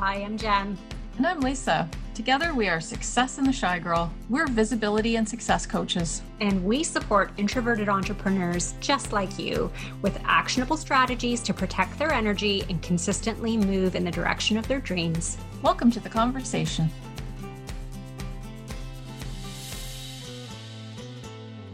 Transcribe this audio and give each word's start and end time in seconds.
Hi, 0.00 0.14
I'm 0.14 0.38
Jen. 0.38 0.78
And 1.18 1.26
I'm 1.26 1.40
Lisa. 1.40 1.86
Together, 2.14 2.54
we 2.54 2.68
are 2.70 2.80
Success 2.80 3.36
in 3.36 3.44
the 3.44 3.52
Shy 3.52 3.78
Girl. 3.78 4.10
We're 4.30 4.46
visibility 4.46 5.16
and 5.16 5.28
success 5.28 5.66
coaches. 5.66 6.22
And 6.40 6.64
we 6.64 6.82
support 6.84 7.32
introverted 7.36 7.90
entrepreneurs 7.90 8.72
just 8.80 9.12
like 9.12 9.38
you 9.38 9.70
with 10.00 10.18
actionable 10.24 10.78
strategies 10.78 11.42
to 11.42 11.52
protect 11.52 11.98
their 11.98 12.14
energy 12.14 12.64
and 12.70 12.80
consistently 12.80 13.58
move 13.58 13.94
in 13.94 14.02
the 14.02 14.10
direction 14.10 14.56
of 14.56 14.66
their 14.68 14.80
dreams. 14.80 15.36
Welcome 15.60 15.90
to 15.90 16.00
the 16.00 16.08
conversation. 16.08 16.88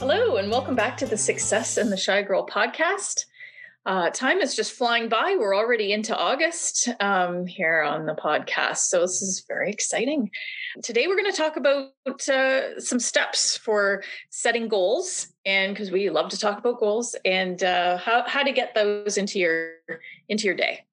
Hello, 0.01 0.39
and 0.39 0.51
welcome 0.51 0.75
back 0.75 0.97
to 0.97 1.07
the 1.07 1.17
Success 1.17 1.79
in 1.79 1.91
the 1.91 1.97
Shy 1.97 2.23
Girl 2.23 2.45
podcast. 2.45 3.27
Uh, 3.87 4.11
time 4.11 4.41
is 4.41 4.57
just 4.57 4.73
flying 4.73 5.09
by. 5.09 5.37
We're 5.39 5.55
already 5.55 5.93
into 5.93 6.15
August 6.17 6.89
um, 6.99 7.47
here 7.47 7.83
on 7.83 8.05
the 8.05 8.15
podcast. 8.15 8.79
So, 8.79 9.03
this 9.03 9.23
is 9.23 9.45
very 9.47 9.71
exciting. 9.71 10.29
Today, 10.83 11.07
we're 11.07 11.15
going 11.15 11.31
to 11.31 11.37
talk 11.37 11.57
about 11.57 12.29
uh, 12.29 12.81
some 12.81 12.99
steps 12.99 13.57
for 13.57 14.03
setting 14.31 14.67
goals, 14.67 15.29
and 15.45 15.73
because 15.73 15.93
we 15.93 16.11
love 16.11 16.31
to 16.31 16.39
talk 16.39 16.59
about 16.59 16.81
goals 16.81 17.15
and 17.25 17.63
uh, 17.63 17.97
how, 17.99 18.25
how 18.27 18.43
to 18.43 18.51
get 18.51 18.75
those 18.75 19.19
into 19.19 19.39
your 19.39 19.75
into 20.29 20.47
your 20.47 20.57
day. 20.57 20.85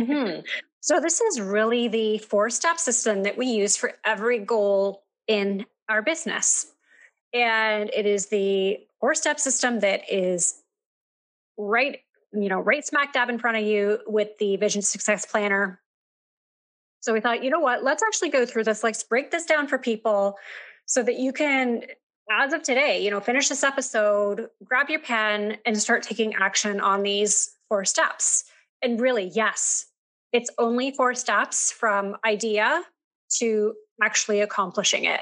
mm-hmm. 0.00 0.40
So, 0.80 1.00
this 1.00 1.20
is 1.20 1.42
really 1.42 1.88
the 1.88 2.16
four 2.16 2.48
step 2.48 2.78
system 2.78 3.24
that 3.24 3.36
we 3.36 3.44
use 3.44 3.76
for 3.76 3.92
every 4.06 4.38
goal 4.38 5.04
in 5.26 5.66
our 5.90 6.00
business. 6.00 6.72
And 7.34 7.90
it 7.92 8.06
is 8.06 8.28
the 8.28 8.78
four 9.00 9.14
step 9.14 9.38
system 9.38 9.80
that 9.80 10.10
is 10.10 10.62
right 11.58 12.00
you 12.32 12.48
know, 12.48 12.60
right 12.60 12.84
smack 12.84 13.12
dab 13.12 13.30
in 13.30 13.38
front 13.38 13.56
of 13.56 13.64
you 13.64 13.98
with 14.06 14.36
the 14.38 14.56
Vision 14.56 14.82
Success 14.82 15.26
Planner. 15.26 15.80
So 17.00 17.12
we 17.12 17.20
thought, 17.20 17.42
you 17.44 17.50
know 17.50 17.60
what, 17.60 17.84
let's 17.84 18.02
actually 18.02 18.30
go 18.30 18.44
through 18.44 18.64
this. 18.64 18.82
Let's 18.82 19.02
break 19.02 19.30
this 19.30 19.46
down 19.46 19.68
for 19.68 19.78
people 19.78 20.36
so 20.86 21.02
that 21.02 21.16
you 21.16 21.32
can, 21.32 21.82
as 22.30 22.52
of 22.52 22.62
today, 22.62 23.02
you 23.02 23.10
know, 23.10 23.20
finish 23.20 23.48
this 23.48 23.62
episode, 23.62 24.48
grab 24.64 24.90
your 24.90 25.00
pen 25.00 25.58
and 25.64 25.80
start 25.80 26.02
taking 26.02 26.34
action 26.34 26.80
on 26.80 27.02
these 27.02 27.50
four 27.68 27.84
steps. 27.84 28.44
And 28.82 29.00
really, 29.00 29.24
yes, 29.24 29.86
it's 30.32 30.50
only 30.58 30.90
four 30.90 31.14
steps 31.14 31.72
from 31.72 32.16
idea 32.24 32.82
to 33.38 33.74
actually 34.02 34.40
accomplishing 34.40 35.04
it. 35.04 35.20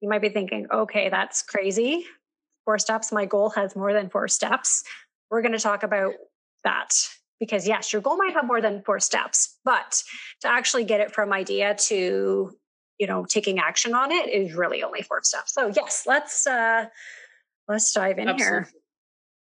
You 0.00 0.08
might 0.08 0.22
be 0.22 0.28
thinking, 0.28 0.66
okay, 0.72 1.08
that's 1.08 1.42
crazy. 1.42 2.04
Four 2.64 2.78
steps. 2.78 3.12
My 3.12 3.26
goal 3.26 3.50
has 3.50 3.76
more 3.76 3.92
than 3.92 4.10
four 4.10 4.28
steps 4.28 4.84
we're 5.30 5.42
going 5.42 5.52
to 5.52 5.58
talk 5.58 5.82
about 5.82 6.14
that. 6.64 6.90
Because 7.40 7.66
yes 7.66 7.92
your 7.92 8.00
goal 8.00 8.16
might 8.16 8.32
have 8.32 8.46
more 8.46 8.60
than 8.60 8.82
four 8.82 9.00
steps 9.00 9.58
but 9.64 10.02
to 10.40 10.48
actually 10.48 10.84
get 10.84 11.00
it 11.00 11.12
from 11.12 11.32
idea 11.32 11.74
to 11.74 12.56
you 12.98 13.06
know 13.06 13.26
taking 13.26 13.58
action 13.58 13.92
on 13.92 14.12
it 14.12 14.30
is 14.30 14.54
really 14.54 14.82
only 14.82 15.02
four 15.02 15.20
steps. 15.22 15.52
So 15.52 15.70
yes 15.74 16.04
let's 16.06 16.46
uh 16.46 16.86
let's 17.68 17.92
dive 17.92 18.18
in 18.18 18.28
Absolutely. 18.28 18.58
here 18.58 18.68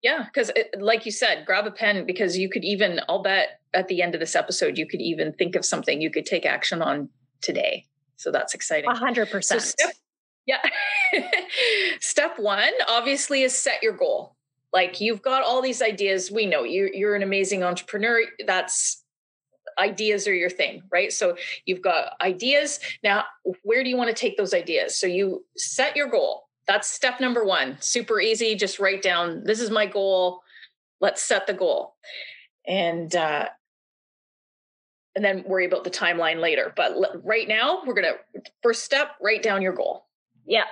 yeah 0.03 0.25
because 0.25 0.51
like 0.79 1.05
you 1.05 1.12
said 1.12 1.45
grab 1.45 1.67
a 1.67 1.70
pen 1.70 2.07
because 2.07 2.39
you 2.39 2.48
could 2.48 2.62
even 2.62 3.01
i'll 3.09 3.23
bet 3.23 3.61
at 3.73 3.89
the 3.89 4.03
end 4.03 4.15
of 4.15 4.20
this 4.20 4.37
episode 4.37 4.79
you 4.79 4.87
could 4.87 5.01
even 5.01 5.33
think 5.33 5.57
of 5.57 5.65
something 5.65 6.01
you 6.01 6.11
could 6.11 6.27
take 6.27 6.47
action 6.47 6.81
on 6.81 7.09
today. 7.45 7.87
So 8.17 8.33
that's 8.33 8.55
exciting. 8.55 8.91
100% 8.91 9.45
so 9.45 9.59
step, 9.59 9.95
yeah. 10.47 10.62
Step 12.01 12.39
one 12.39 12.73
obviously 12.89 13.42
is 13.42 13.57
set 13.57 13.83
your 13.83 13.92
goal 13.92 14.33
like 14.75 15.00
you've 15.00 15.22
got 15.22 15.42
all 15.42 15.62
these 15.62 15.80
ideas. 15.80 16.30
We 16.30 16.44
know 16.44 16.64
you 16.64 16.91
you're 16.92 17.14
an 17.14 17.22
amazing 17.22 17.62
entrepreneur. 17.62 18.20
That's 18.47 19.03
ideas 19.78 20.29
are 20.29 20.35
your 20.35 20.51
thing 20.51 20.83
right? 20.92 21.12
So 21.12 21.36
you've 21.64 21.83
got 21.83 22.12
ideas. 22.20 22.80
Now 23.02 23.24
where 23.62 23.83
do 23.83 23.89
you 23.89 23.96
want 23.96 24.11
to 24.11 24.14
take 24.14 24.36
those 24.36 24.52
ideas? 24.52 24.98
So 24.98 25.07
you 25.07 25.45
set 25.57 25.96
your 25.96 26.08
goal. 26.08 26.48
That's 26.67 26.89
step 26.89 27.20
number 27.20 27.45
1 27.45 27.79
super 27.80 28.20
easy. 28.20 28.55
Just 28.57 28.79
write 28.79 29.02
down 29.02 29.45
this 29.45 29.61
is 29.61 29.70
my 29.70 29.86
goal. 29.86 30.42
Let's 31.01 31.23
set 31.23 31.46
the 31.46 31.55
goal. 31.55 31.95
And 32.67 33.14
uh 33.14 33.48
and 35.17 35.24
then 35.24 35.45
worry 35.46 35.64
about 35.64 35.85
the 35.85 35.91
timeline 35.91 36.41
later. 36.41 36.73
But 36.74 36.96
right 37.23 37.46
now 37.46 37.83
we're 37.86 37.95
going 37.95 38.12
to 38.12 38.42
first 38.64 38.83
step 38.83 39.12
write 39.23 39.45
down 39.45 39.62
your 39.62 39.73
goal. 39.73 40.06
Yeah 40.45 40.64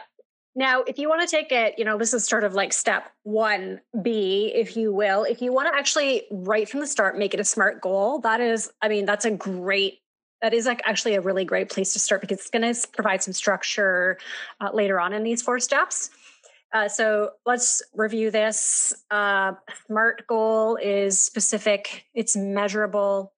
now, 0.54 0.82
if 0.82 0.98
you 0.98 1.08
want 1.08 1.26
to 1.26 1.34
take 1.34 1.50
it, 1.50 1.78
you 1.78 1.84
know, 1.84 1.96
this 1.96 2.12
is 2.12 2.26
sort 2.26 2.44
of 2.44 2.54
like 2.54 2.72
step 2.72 3.10
1B, 3.26 4.52
if 4.54 4.76
you 4.76 4.92
will. 4.92 5.24
If 5.24 5.40
you 5.40 5.52
want 5.52 5.72
to 5.72 5.78
actually 5.78 6.24
right 6.30 6.68
from 6.68 6.80
the 6.80 6.86
start 6.86 7.16
make 7.16 7.32
it 7.32 7.40
a 7.40 7.44
smart 7.44 7.80
goal, 7.80 8.18
that 8.20 8.40
is, 8.40 8.70
I 8.82 8.88
mean, 8.88 9.06
that's 9.06 9.24
a 9.24 9.30
great 9.30 10.00
that 10.42 10.52
is 10.52 10.66
like 10.66 10.82
actually 10.84 11.14
a 11.14 11.20
really 11.20 11.44
great 11.44 11.70
place 11.70 11.92
to 11.92 12.00
start 12.00 12.20
because 12.20 12.38
it's 12.38 12.50
going 12.50 12.74
to 12.74 12.88
provide 12.88 13.22
some 13.22 13.32
structure 13.32 14.18
uh, 14.60 14.70
later 14.72 14.98
on 14.98 15.12
in 15.12 15.22
these 15.22 15.40
four 15.40 15.60
steps. 15.60 16.10
Uh, 16.72 16.88
so 16.88 17.30
let's 17.46 17.80
review 17.94 18.30
this. 18.30 18.92
Uh, 19.10 19.52
SMART 19.86 20.26
goal 20.26 20.76
is 20.82 21.20
specific, 21.20 22.06
it's 22.12 22.34
measurable, 22.34 23.32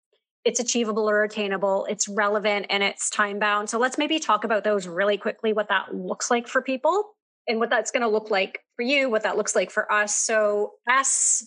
it's 0.45 0.61
achievable 0.61 1.09
or 1.09 1.25
attainable, 1.25 1.87
it's 1.89 2.09
relevant, 2.09 2.67
and 2.71 2.83
it's 2.83 3.09
time 3.09 3.39
bound. 3.39 3.71
So 3.71 3.79
let's 3.79 3.97
maybe 3.97 4.19
talk 4.19 4.45
about 4.45 4.65
those 4.65 4.87
really 4.87 5.17
quickly, 5.17 5.53
what 5.53 5.69
that 5.69 5.95
looks 5.95 6.31
like 6.31 6.47
for 6.47 6.61
people 6.61 7.15
and 7.49 7.59
what 7.59 7.71
that's 7.71 7.91
going 7.91 8.03
to 8.03 8.09
look 8.09 8.31
like 8.31 8.61
for 8.77 8.83
you, 8.83 9.09
what 9.09 9.23
that 9.23 9.37
looks 9.37 9.55
like 9.55 9.71
for 9.71 9.91
us. 9.91 10.15
So 10.15 10.73
S 10.89 11.47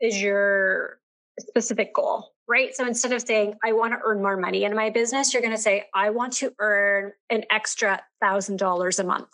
is 0.00 0.20
your 0.20 0.98
specific 1.38 1.94
goal, 1.94 2.32
right? 2.48 2.74
So 2.74 2.86
instead 2.86 3.12
of 3.12 3.22
saying, 3.22 3.54
I 3.64 3.72
want 3.72 3.92
to 3.94 3.98
earn 4.04 4.22
more 4.22 4.36
money 4.36 4.64
in 4.64 4.74
my 4.74 4.90
business, 4.90 5.32
you're 5.32 5.42
going 5.42 5.54
to 5.54 5.60
say, 5.60 5.86
I 5.94 6.10
want 6.10 6.34
to 6.34 6.52
earn 6.58 7.12
an 7.30 7.44
extra 7.50 8.00
thousand 8.22 8.58
dollars 8.58 8.98
a 8.98 9.04
month 9.04 9.28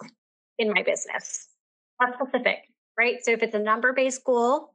in 0.59 0.73
my 0.73 0.83
business. 0.83 1.49
That's 2.01 2.15
specific, 2.15 2.59
right? 2.99 3.17
So 3.23 3.33
if 3.33 3.43
it's 3.43 3.55
a 3.55 3.59
number 3.59 3.93
based 3.93 4.25
goal, 4.25 4.75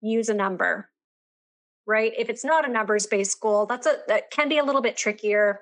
use 0.00 0.28
a 0.28 0.34
number 0.34 0.88
right? 1.86 2.12
If 2.16 2.28
it's 2.28 2.44
not 2.44 2.68
a 2.68 2.72
numbers 2.72 3.06
based 3.06 3.40
goal, 3.40 3.66
that's 3.66 3.86
a 3.86 3.98
that 4.08 4.30
can 4.30 4.48
be 4.48 4.58
a 4.58 4.64
little 4.64 4.82
bit 4.82 4.96
trickier, 4.96 5.60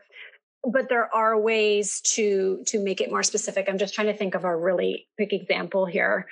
but 0.65 0.89
there 0.89 1.15
are 1.15 1.39
ways 1.39 2.01
to 2.15 2.63
to 2.67 2.83
make 2.83 3.01
it 3.01 3.11
more 3.11 3.23
specific. 3.23 3.67
I'm 3.69 3.79
just 3.79 3.95
trying 3.95 4.07
to 4.09 4.17
think 4.17 4.35
of 4.35 4.45
a 4.45 4.57
really 4.57 5.07
quick 5.17 5.33
example 5.33 5.87
here. 5.87 6.27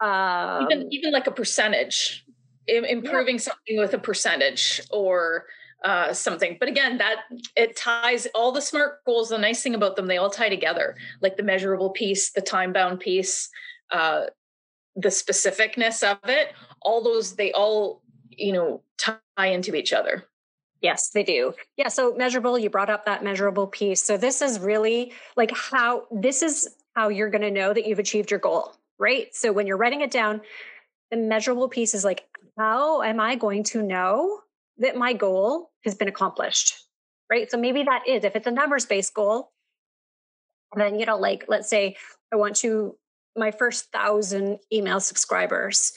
Um, 0.00 0.66
even 0.70 0.92
even 0.92 1.12
like 1.12 1.26
a 1.26 1.30
percentage, 1.30 2.24
improving 2.66 3.36
yeah. 3.36 3.42
something 3.42 3.78
with 3.78 3.94
a 3.94 3.98
percentage 3.98 4.80
or 4.90 5.46
uh, 5.84 6.14
something. 6.14 6.56
But 6.58 6.68
again, 6.68 6.98
that 6.98 7.24
it 7.56 7.76
ties 7.76 8.26
all 8.34 8.52
the 8.52 8.62
smart 8.62 9.04
goals. 9.04 9.28
The 9.28 9.38
nice 9.38 9.62
thing 9.62 9.74
about 9.74 9.96
them, 9.96 10.06
they 10.06 10.16
all 10.16 10.30
tie 10.30 10.48
together, 10.48 10.96
like 11.20 11.36
the 11.36 11.42
measurable 11.42 11.90
piece, 11.90 12.30
the 12.32 12.40
time 12.40 12.72
bound 12.72 13.00
piece, 13.00 13.50
uh, 13.90 14.24
the 14.96 15.10
specificness 15.10 16.02
of 16.02 16.18
it. 16.24 16.54
All 16.80 17.02
those, 17.02 17.36
they 17.36 17.52
all 17.52 18.02
you 18.30 18.52
know 18.52 18.82
tie 19.04 19.46
into 19.46 19.74
each 19.74 19.92
other 19.92 20.24
Yes, 20.84 21.08
they 21.08 21.22
do. 21.22 21.54
Yeah. 21.78 21.88
So 21.88 22.14
measurable, 22.14 22.58
you 22.58 22.68
brought 22.68 22.90
up 22.90 23.06
that 23.06 23.24
measurable 23.24 23.66
piece. 23.66 24.02
So 24.02 24.18
this 24.18 24.42
is 24.42 24.60
really 24.60 25.14
like 25.34 25.50
how 25.50 26.04
this 26.10 26.42
is 26.42 26.76
how 26.94 27.08
you're 27.08 27.30
going 27.30 27.40
to 27.40 27.50
know 27.50 27.72
that 27.72 27.86
you've 27.86 27.98
achieved 27.98 28.30
your 28.30 28.38
goal, 28.38 28.76
right? 28.98 29.34
So 29.34 29.50
when 29.50 29.66
you're 29.66 29.78
writing 29.78 30.02
it 30.02 30.10
down, 30.10 30.42
the 31.10 31.16
measurable 31.16 31.70
piece 31.70 31.94
is 31.94 32.04
like, 32.04 32.24
how 32.58 33.00
am 33.00 33.18
I 33.18 33.34
going 33.34 33.64
to 33.64 33.82
know 33.82 34.40
that 34.76 34.94
my 34.94 35.14
goal 35.14 35.70
has 35.84 35.94
been 35.94 36.08
accomplished? 36.08 36.74
Right. 37.30 37.50
So 37.50 37.56
maybe 37.56 37.84
that 37.84 38.06
is, 38.06 38.22
if 38.22 38.36
it's 38.36 38.46
a 38.46 38.50
numbers 38.50 38.84
based 38.84 39.14
goal, 39.14 39.52
then, 40.76 40.98
you 40.98 41.06
know, 41.06 41.16
like, 41.16 41.46
let's 41.48 41.70
say 41.70 41.96
I 42.30 42.36
want 42.36 42.56
to, 42.56 42.94
my 43.34 43.52
first 43.52 43.90
thousand 43.90 44.58
email 44.70 45.00
subscribers. 45.00 45.94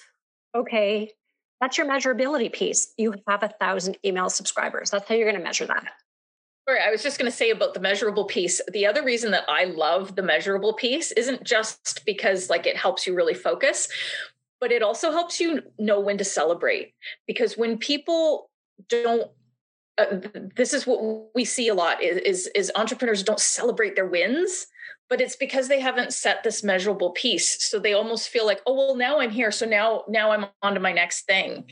Okay, 0.55 1.11
that's 1.59 1.77
your 1.77 1.87
measurability 1.87 2.51
piece. 2.51 2.93
You 2.97 3.15
have 3.27 3.43
a 3.43 3.49
thousand 3.49 3.97
email 4.05 4.29
subscribers. 4.29 4.91
That's 4.91 5.07
how 5.07 5.15
you're 5.15 5.29
going 5.29 5.39
to 5.39 5.43
measure 5.43 5.65
that. 5.65 5.85
Right. 6.67 6.81
I 6.85 6.91
was 6.91 7.01
just 7.01 7.17
going 7.17 7.31
to 7.31 7.35
say 7.35 7.49
about 7.49 7.73
the 7.73 7.79
measurable 7.79 8.25
piece. 8.25 8.59
The 8.71 8.85
other 8.85 9.03
reason 9.03 9.31
that 9.31 9.45
I 9.47 9.65
love 9.65 10.15
the 10.15 10.21
measurable 10.21 10.73
piece 10.73 11.11
isn't 11.13 11.43
just 11.43 12.05
because 12.05 12.49
like 12.49 12.67
it 12.67 12.75
helps 12.75 13.07
you 13.07 13.15
really 13.15 13.33
focus, 13.33 13.87
but 14.59 14.71
it 14.71 14.83
also 14.83 15.11
helps 15.11 15.39
you 15.39 15.61
know 15.79 16.01
when 16.01 16.17
to 16.17 16.25
celebrate. 16.25 16.93
Because 17.25 17.57
when 17.57 17.77
people 17.77 18.49
don't 18.89 19.31
uh, 19.97 20.19
this 20.55 20.73
is 20.73 20.85
what 20.85 21.29
we 21.33 21.43
see 21.43 21.69
a 21.69 21.73
lot 21.73 22.03
is, 22.03 22.17
is, 22.17 22.51
is 22.53 22.71
entrepreneurs 22.75 23.23
don't 23.23 23.39
celebrate 23.39 23.95
their 23.95 24.05
wins 24.05 24.67
but 25.09 25.21
it's 25.21 25.35
because 25.35 25.67
they 25.67 25.79
haven't 25.79 26.13
set 26.13 26.43
this 26.43 26.63
measurable 26.63 27.11
piece. 27.11 27.63
So 27.63 27.79
they 27.79 27.93
almost 27.93 28.29
feel 28.29 28.45
like 28.45 28.61
oh 28.65 28.73
well 28.73 28.95
now 28.95 29.19
i'm 29.19 29.31
here. 29.31 29.51
So 29.51 29.65
now 29.65 30.03
now 30.07 30.31
i'm 30.31 30.45
on 30.61 30.73
to 30.73 30.79
my 30.79 30.91
next 30.91 31.25
thing. 31.25 31.65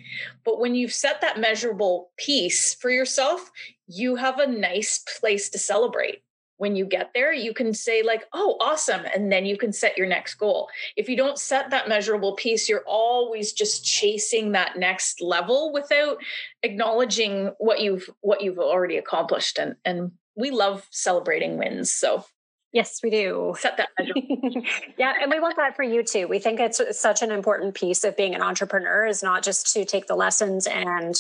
But 0.44 0.60
when 0.60 0.76
you've 0.76 0.94
set 0.94 1.22
that 1.22 1.40
measurable 1.40 2.12
piece 2.18 2.74
for 2.76 2.90
yourself 2.90 3.52
you 3.88 4.16
have 4.16 4.40
a 4.40 4.48
nice 4.48 5.04
place 5.20 5.50
to 5.50 5.60
celebrate. 5.60 6.22
When 6.58 6.76
you 6.76 6.86
get 6.86 7.12
there 7.14 7.34
you 7.34 7.54
can 7.54 7.74
say 7.74 8.04
like 8.04 8.26
oh 8.34 8.58
awesome. 8.62 9.02
And 9.14 9.32
then 9.32 9.46
you 9.46 9.58
can 9.58 9.74
set 9.74 9.98
your 9.98 10.08
next 10.08 10.36
goal. 10.36 10.70
If 10.96 11.10
you 11.10 11.18
don't 11.18 11.38
set 11.38 11.70
that 11.72 11.90
measurable 11.90 12.34
piece 12.34 12.70
you're 12.70 12.86
always 12.88 13.52
just 13.52 13.84
chasing 13.84 14.54
that 14.54 14.78
next 14.78 15.22
level 15.22 15.74
without 15.74 16.18
acknowledging 16.64 17.52
what 17.58 17.82
you've 17.82 18.10
what 18.22 18.42
you've 18.42 18.60
already 18.60 18.98
accomplished. 18.98 19.60
And 19.60 19.76
and 19.84 20.12
we 20.38 20.52
love 20.52 20.86
celebrating 20.92 21.58
wins. 21.58 21.94
So 21.94 22.26
Yes, 22.76 23.00
we 23.02 23.10
do. 23.10 23.56
Set 23.58 23.78
that 23.78 23.88
yeah, 24.98 25.14
and 25.22 25.32
we 25.32 25.40
want 25.40 25.56
that 25.56 25.78
for 25.78 25.84
you 25.84 26.04
too. 26.04 26.28
We 26.28 26.40
think 26.40 26.60
it's 26.60 26.82
such 27.00 27.22
an 27.22 27.32
important 27.32 27.74
piece 27.74 28.04
of 28.04 28.18
being 28.18 28.36
an 28.36 28.42
entrepreneur 28.42 29.06
is 29.06 29.24
not 29.24 29.44
just 29.44 29.72
to 29.74 29.86
take 29.86 30.08
the 30.08 30.16
lessons 30.16 30.68
and 30.68 31.16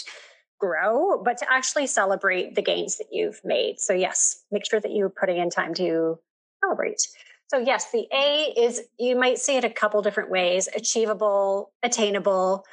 grow, 0.60 1.24
but 1.24 1.38
to 1.38 1.50
actually 1.50 1.88
celebrate 1.88 2.56
the 2.56 2.62
gains 2.62 2.98
that 2.98 3.07
you've 3.10 3.40
made. 3.46 3.80
So 3.80 3.94
yes, 3.94 4.44
make 4.52 4.69
sure 4.69 4.81
that 4.81 4.92
you're 4.92 5.10
putting 5.10 5.38
in 5.38 5.50
time 5.50 5.74
to 5.75 6.19
celebrate. 6.62 7.07
So 7.48 7.57
yes, 7.57 7.90
the 7.90 8.06
A 8.13 8.54
is 8.57 8.81
you 9.00 9.16
might 9.16 9.40
see 9.40 9.56
it 9.56 9.63
a 9.63 9.69
couple 9.69 10.02
different 10.02 10.30
ways: 10.30 10.68
achievable, 10.75 11.72
attainable. 11.84 12.66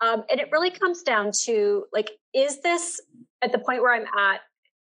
Um, 0.00 0.24
and 0.28 0.40
it 0.40 0.48
really 0.50 0.70
comes 0.70 1.04
down 1.04 1.30
to 1.44 1.84
like, 1.92 2.10
is 2.34 2.62
this 2.62 3.00
at 3.42 3.52
the 3.52 3.60
point 3.60 3.80
where 3.80 3.94
I'm 3.94 4.06
at? 4.06 4.40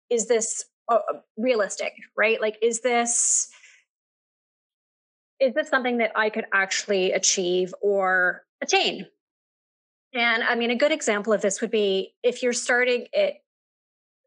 Is 0.09 0.27
this 0.27 0.63
uh, 0.89 0.99
realistic, 1.37 1.93
right? 2.15 2.39
Like, 2.39 2.57
is 2.61 2.81
this 2.81 3.49
is 5.39 5.53
this 5.53 5.69
something 5.69 5.97
that 5.97 6.11
I 6.15 6.29
could 6.29 6.45
actually 6.53 7.11
achieve 7.11 7.73
or 7.81 8.43
attain? 8.61 9.07
And 10.13 10.43
I 10.43 10.55
mean, 10.55 10.71
a 10.71 10.75
good 10.75 10.93
example 10.93 11.33
of 11.33 11.41
this 11.41 11.59
would 11.59 11.71
be 11.71 12.13
if 12.23 12.41
you're 12.41 12.53
starting 12.53 13.07
at, 13.13 13.33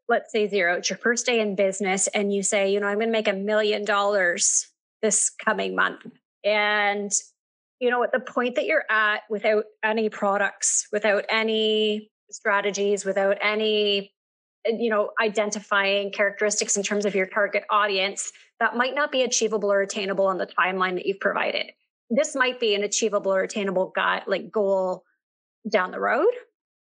let's 0.07 0.31
say 0.31 0.47
zero, 0.47 0.75
it's 0.75 0.89
your 0.89 0.97
first 0.97 1.25
day 1.25 1.39
in 1.39 1.55
business, 1.55 2.07
and 2.07 2.31
you 2.31 2.43
say, 2.43 2.71
you 2.71 2.79
know, 2.79 2.87
I'm 2.87 2.97
going 2.97 3.07
to 3.07 3.11
make 3.11 3.27
a 3.27 3.33
million 3.33 3.85
dollars 3.85 4.67
this 5.01 5.31
coming 5.43 5.75
month. 5.75 6.05
And, 6.43 7.11
you 7.79 7.89
know, 7.89 8.03
at 8.03 8.11
the 8.11 8.19
point 8.19 8.55
that 8.55 8.65
you're 8.65 8.85
at 8.89 9.21
without 9.29 9.65
any 9.83 10.09
products, 10.09 10.87
without 10.91 11.25
any 11.29 12.11
strategies, 12.29 13.03
without 13.03 13.37
any 13.41 14.13
you 14.65 14.89
know 14.89 15.11
identifying 15.21 16.11
characteristics 16.11 16.77
in 16.77 16.83
terms 16.83 17.05
of 17.05 17.15
your 17.15 17.25
target 17.25 17.63
audience 17.69 18.31
that 18.59 18.75
might 18.75 18.95
not 18.95 19.11
be 19.11 19.23
achievable 19.23 19.71
or 19.71 19.81
attainable 19.81 20.27
on 20.27 20.37
the 20.37 20.47
timeline 20.47 20.95
that 20.95 21.05
you've 21.05 21.19
provided. 21.19 21.67
This 22.09 22.35
might 22.35 22.59
be 22.59 22.75
an 22.75 22.83
achievable 22.83 23.33
or 23.33 23.41
attainable 23.41 23.93
like 24.27 24.51
goal 24.51 25.03
down 25.71 25.91
the 25.91 25.99
road 25.99 26.27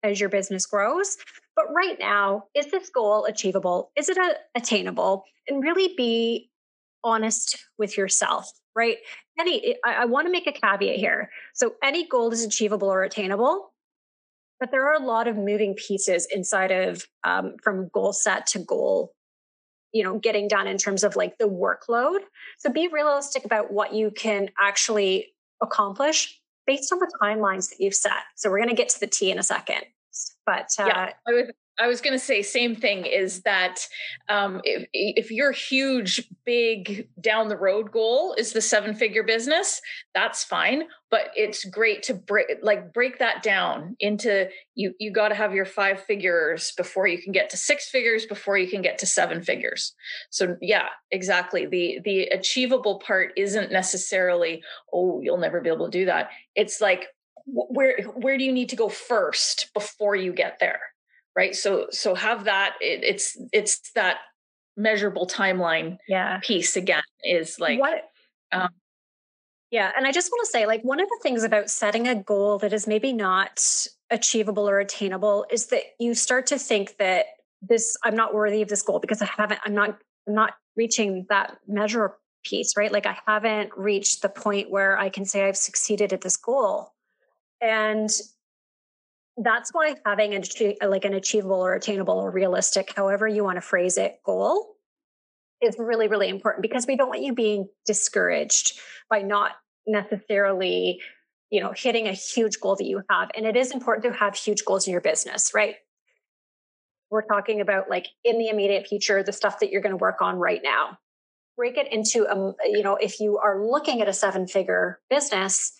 as 0.02 0.20
your 0.20 0.28
business 0.28 0.66
grows. 0.66 1.16
But 1.56 1.66
right 1.74 1.96
now 1.98 2.44
is 2.54 2.66
this 2.70 2.90
goal 2.90 3.24
achievable? 3.24 3.90
Is 3.96 4.08
it 4.08 4.18
a, 4.18 4.34
attainable? 4.54 5.24
And 5.48 5.62
really 5.62 5.94
be 5.96 6.50
honest 7.02 7.58
with 7.78 7.96
yourself 7.96 8.50
right? 8.74 8.98
Any 9.38 9.76
i, 9.84 10.02
I 10.02 10.04
want 10.04 10.26
to 10.26 10.32
make 10.32 10.46
a 10.46 10.52
caveat 10.52 10.96
here. 10.96 11.30
So 11.54 11.74
any 11.82 12.06
goal 12.06 12.32
is 12.32 12.44
achievable 12.44 12.88
or 12.88 13.02
attainable 13.02 13.72
but 14.64 14.70
there 14.70 14.88
are 14.88 14.94
a 14.94 15.04
lot 15.04 15.28
of 15.28 15.36
moving 15.36 15.74
pieces 15.74 16.26
inside 16.34 16.70
of 16.70 17.06
um, 17.22 17.56
from 17.62 17.90
goal 17.92 18.14
set 18.14 18.46
to 18.46 18.58
goal 18.58 19.12
you 19.92 20.02
know 20.02 20.18
getting 20.18 20.48
done 20.48 20.66
in 20.66 20.78
terms 20.78 21.04
of 21.04 21.16
like 21.16 21.36
the 21.36 21.44
workload. 21.44 22.20
So 22.56 22.72
be 22.72 22.88
realistic 22.88 23.44
about 23.44 23.70
what 23.70 23.92
you 23.92 24.10
can 24.10 24.48
actually 24.58 25.34
accomplish 25.62 26.40
based 26.66 26.90
on 26.94 26.98
the 26.98 27.12
timelines 27.22 27.68
that 27.68 27.78
you've 27.78 27.94
set. 27.94 28.22
So 28.36 28.50
we're 28.50 28.56
going 28.56 28.70
to 28.70 28.74
get 28.74 28.88
to 28.88 29.00
the 29.00 29.06
t 29.06 29.30
in 29.30 29.38
a 29.38 29.42
second. 29.42 29.82
But 30.46 30.70
uh, 30.78 30.86
yeah 30.86 31.12
i 31.28 31.32
was 31.32 31.50
I 31.78 31.88
was 31.88 32.00
going 32.00 32.12
to 32.12 32.24
say 32.24 32.42
same 32.42 32.76
thing 32.76 33.04
is 33.04 33.42
that 33.42 33.86
um, 34.28 34.60
if 34.62 34.86
if 34.92 35.30
your 35.30 35.50
huge 35.50 36.22
big 36.44 37.08
down 37.20 37.48
the 37.48 37.56
road 37.56 37.90
goal 37.90 38.34
is 38.38 38.52
the 38.52 38.60
seven 38.60 38.94
figure 38.94 39.24
business, 39.24 39.80
that's 40.14 40.44
fine. 40.44 40.84
But 41.10 41.30
it's 41.34 41.64
great 41.64 42.04
to 42.04 42.14
break 42.14 42.46
like 42.62 42.92
break 42.92 43.18
that 43.18 43.42
down 43.42 43.96
into 43.98 44.48
you. 44.76 44.94
You 45.00 45.10
got 45.10 45.28
to 45.28 45.34
have 45.34 45.52
your 45.52 45.64
five 45.64 46.00
figures 46.00 46.72
before 46.76 47.08
you 47.08 47.20
can 47.20 47.32
get 47.32 47.50
to 47.50 47.56
six 47.56 47.88
figures 47.88 48.24
before 48.24 48.56
you 48.56 48.68
can 48.68 48.82
get 48.82 48.98
to 48.98 49.06
seven 49.06 49.42
figures. 49.42 49.94
So 50.30 50.56
yeah, 50.60 50.88
exactly. 51.10 51.66
The 51.66 51.98
the 52.04 52.22
achievable 52.26 53.00
part 53.00 53.32
isn't 53.36 53.72
necessarily 53.72 54.62
oh 54.92 55.20
you'll 55.22 55.38
never 55.38 55.60
be 55.60 55.70
able 55.70 55.90
to 55.90 55.98
do 55.98 56.04
that. 56.04 56.30
It's 56.54 56.80
like 56.80 57.06
where 57.46 58.00
where 58.14 58.38
do 58.38 58.44
you 58.44 58.52
need 58.52 58.68
to 58.68 58.76
go 58.76 58.88
first 58.88 59.70
before 59.74 60.14
you 60.14 60.32
get 60.32 60.58
there 60.60 60.80
right? 61.36 61.54
So 61.54 61.86
so 61.90 62.14
have 62.14 62.44
that 62.44 62.74
it, 62.80 63.02
it's 63.04 63.36
it's 63.52 63.90
that 63.94 64.18
measurable 64.76 65.26
timeline 65.26 65.98
yeah. 66.08 66.40
piece 66.42 66.76
again 66.76 67.02
is 67.22 67.60
like 67.60 67.78
what 67.78 68.10
um, 68.50 68.68
yeah 69.70 69.92
and 69.96 70.04
i 70.04 70.10
just 70.10 70.32
want 70.32 70.44
to 70.44 70.50
say 70.50 70.66
like 70.66 70.82
one 70.82 70.98
of 71.00 71.08
the 71.08 71.20
things 71.22 71.44
about 71.44 71.70
setting 71.70 72.08
a 72.08 72.14
goal 72.16 72.58
that 72.58 72.72
is 72.72 72.88
maybe 72.88 73.12
not 73.12 73.64
achievable 74.10 74.68
or 74.68 74.80
attainable 74.80 75.46
is 75.48 75.66
that 75.66 75.82
you 76.00 76.12
start 76.12 76.44
to 76.48 76.58
think 76.58 76.96
that 76.96 77.26
this 77.62 77.96
i'm 78.02 78.16
not 78.16 78.34
worthy 78.34 78.62
of 78.62 78.68
this 78.68 78.82
goal 78.82 78.98
because 78.98 79.22
i 79.22 79.26
haven't 79.26 79.60
i'm 79.64 79.74
not 79.74 79.96
i'm 80.26 80.34
not 80.34 80.54
reaching 80.76 81.24
that 81.28 81.56
measure 81.68 82.16
piece 82.44 82.76
right? 82.76 82.92
Like 82.92 83.06
i 83.06 83.16
haven't 83.26 83.70
reached 83.76 84.22
the 84.22 84.28
point 84.28 84.70
where 84.70 84.98
i 84.98 85.08
can 85.08 85.24
say 85.24 85.48
i've 85.48 85.56
succeeded 85.56 86.12
at 86.12 86.20
this 86.20 86.36
goal. 86.36 86.92
And 87.60 88.10
that's 89.36 89.70
why 89.72 89.96
having 90.06 90.34
an 90.34 90.42
like 90.86 91.04
an 91.04 91.14
achievable 91.14 91.64
or 91.64 91.74
attainable 91.74 92.14
or 92.14 92.30
realistic 92.30 92.92
however 92.94 93.26
you 93.26 93.42
want 93.42 93.56
to 93.56 93.60
phrase 93.60 93.98
it 93.98 94.20
goal 94.24 94.76
is 95.60 95.76
really 95.78 96.08
really 96.08 96.28
important 96.28 96.62
because 96.62 96.86
we 96.86 96.96
don't 96.96 97.08
want 97.08 97.22
you 97.22 97.34
being 97.34 97.68
discouraged 97.86 98.78
by 99.10 99.22
not 99.22 99.52
necessarily 99.86 101.00
you 101.50 101.60
know 101.60 101.72
hitting 101.76 102.06
a 102.06 102.12
huge 102.12 102.60
goal 102.60 102.76
that 102.76 102.84
you 102.84 103.02
have 103.10 103.30
and 103.36 103.44
it 103.46 103.56
is 103.56 103.72
important 103.72 104.12
to 104.12 104.18
have 104.18 104.36
huge 104.36 104.64
goals 104.64 104.86
in 104.86 104.92
your 104.92 105.00
business 105.00 105.52
right? 105.54 105.76
We're 107.10 107.26
talking 107.26 107.60
about 107.60 107.88
like 107.88 108.08
in 108.24 108.38
the 108.38 108.48
immediate 108.48 108.88
future 108.88 109.22
the 109.22 109.32
stuff 109.32 109.60
that 109.60 109.70
you're 109.70 109.82
going 109.82 109.92
to 109.92 109.96
work 109.96 110.20
on 110.20 110.36
right 110.36 110.60
now. 110.64 110.98
Break 111.56 111.76
it 111.76 111.92
into 111.92 112.24
a 112.24 112.32
um, 112.32 112.54
you 112.64 112.82
know 112.82 112.96
if 112.96 113.20
you 113.20 113.38
are 113.38 113.64
looking 113.64 114.00
at 114.00 114.08
a 114.08 114.12
seven 114.12 114.46
figure 114.46 115.00
business 115.10 115.72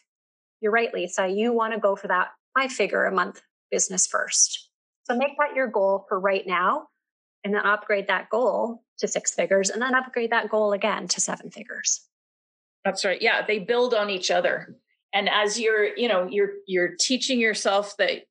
you're 0.61 0.73
right 0.73 0.95
lisa 0.95 1.27
you 1.27 1.53
want 1.53 1.75
to 1.75 1.81
go 1.81 1.97
for 1.97 2.09
that 2.09 2.29
five 2.57 2.73
figure 2.73 3.05
a 3.05 3.13
month 3.13 3.41
business 3.71 4.07
first. 4.07 4.71
So 5.05 5.17
make 5.17 5.37
that 5.39 5.55
your 5.55 5.67
goal 5.67 6.07
for 6.09 6.19
right 6.19 6.47
now 6.47 6.89
and 7.45 7.55
then 7.55 7.65
upgrade 7.65 8.09
that 8.09 8.31
goal 8.31 8.83
to 8.99 9.09
six 9.09 9.35
figures 9.35 9.71
and 9.71 9.83
then 9.83 9.95
upgrade 9.95 10.31
that 10.31 10.49
goal 10.49 10.73
again 10.73 11.09
to 11.09 11.21
seven 11.21 11.51
figures. 11.51 12.01
That's 12.85 13.05
right. 13.05 13.21
Yeah, 13.21 13.45
they 13.47 13.59
build 13.59 13.95
on 13.95 14.11
each 14.11 14.31
other. 14.31 14.77
And 15.13 15.29
as 15.29 15.59
you're, 15.59 15.97
you 15.97 16.09
know, 16.09 16.27
you're 16.29 16.53
you're 16.67 16.97
teaching 16.99 17.39
yourself 17.39 17.97
that 17.99 18.25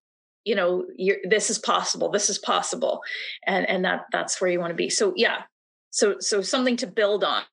you 0.46 0.56
know, 0.56 0.86
you're, 0.98 1.18
this 1.24 1.50
is 1.50 1.58
possible. 1.58 2.10
This 2.10 2.30
is 2.30 2.38
possible. 2.38 3.02
And 3.48 3.68
and 3.70 3.86
that 3.86 4.06
that's 4.12 4.42
where 4.42 4.50
you 4.50 4.60
want 4.60 4.72
to 4.72 4.76
be. 4.76 4.90
So 4.90 5.14
yeah. 5.16 5.44
So 5.92 6.16
so 6.20 6.42
something 6.42 6.76
to 6.78 6.88
build 6.88 7.24
on. 7.24 7.44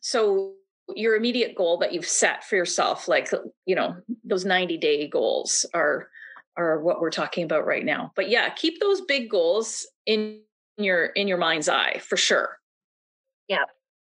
So 0.00 0.54
your 0.94 1.16
immediate 1.16 1.54
goal 1.54 1.78
that 1.78 1.92
you've 1.92 2.06
set 2.06 2.44
for 2.44 2.56
yourself 2.56 3.08
like 3.08 3.30
you 3.66 3.74
know 3.74 3.96
those 4.24 4.44
90 4.44 4.76
day 4.78 5.08
goals 5.08 5.64
are 5.74 6.08
are 6.56 6.80
what 6.80 7.00
we're 7.00 7.10
talking 7.10 7.44
about 7.44 7.66
right 7.66 7.84
now. 7.84 8.12
But 8.14 8.28
yeah 8.28 8.50
keep 8.50 8.80
those 8.80 9.00
big 9.02 9.30
goals 9.30 9.86
in 10.06 10.40
your 10.76 11.06
in 11.06 11.28
your 11.28 11.38
mind's 11.38 11.68
eye 11.68 12.00
for 12.04 12.16
sure. 12.16 12.58
Yeah. 13.48 13.64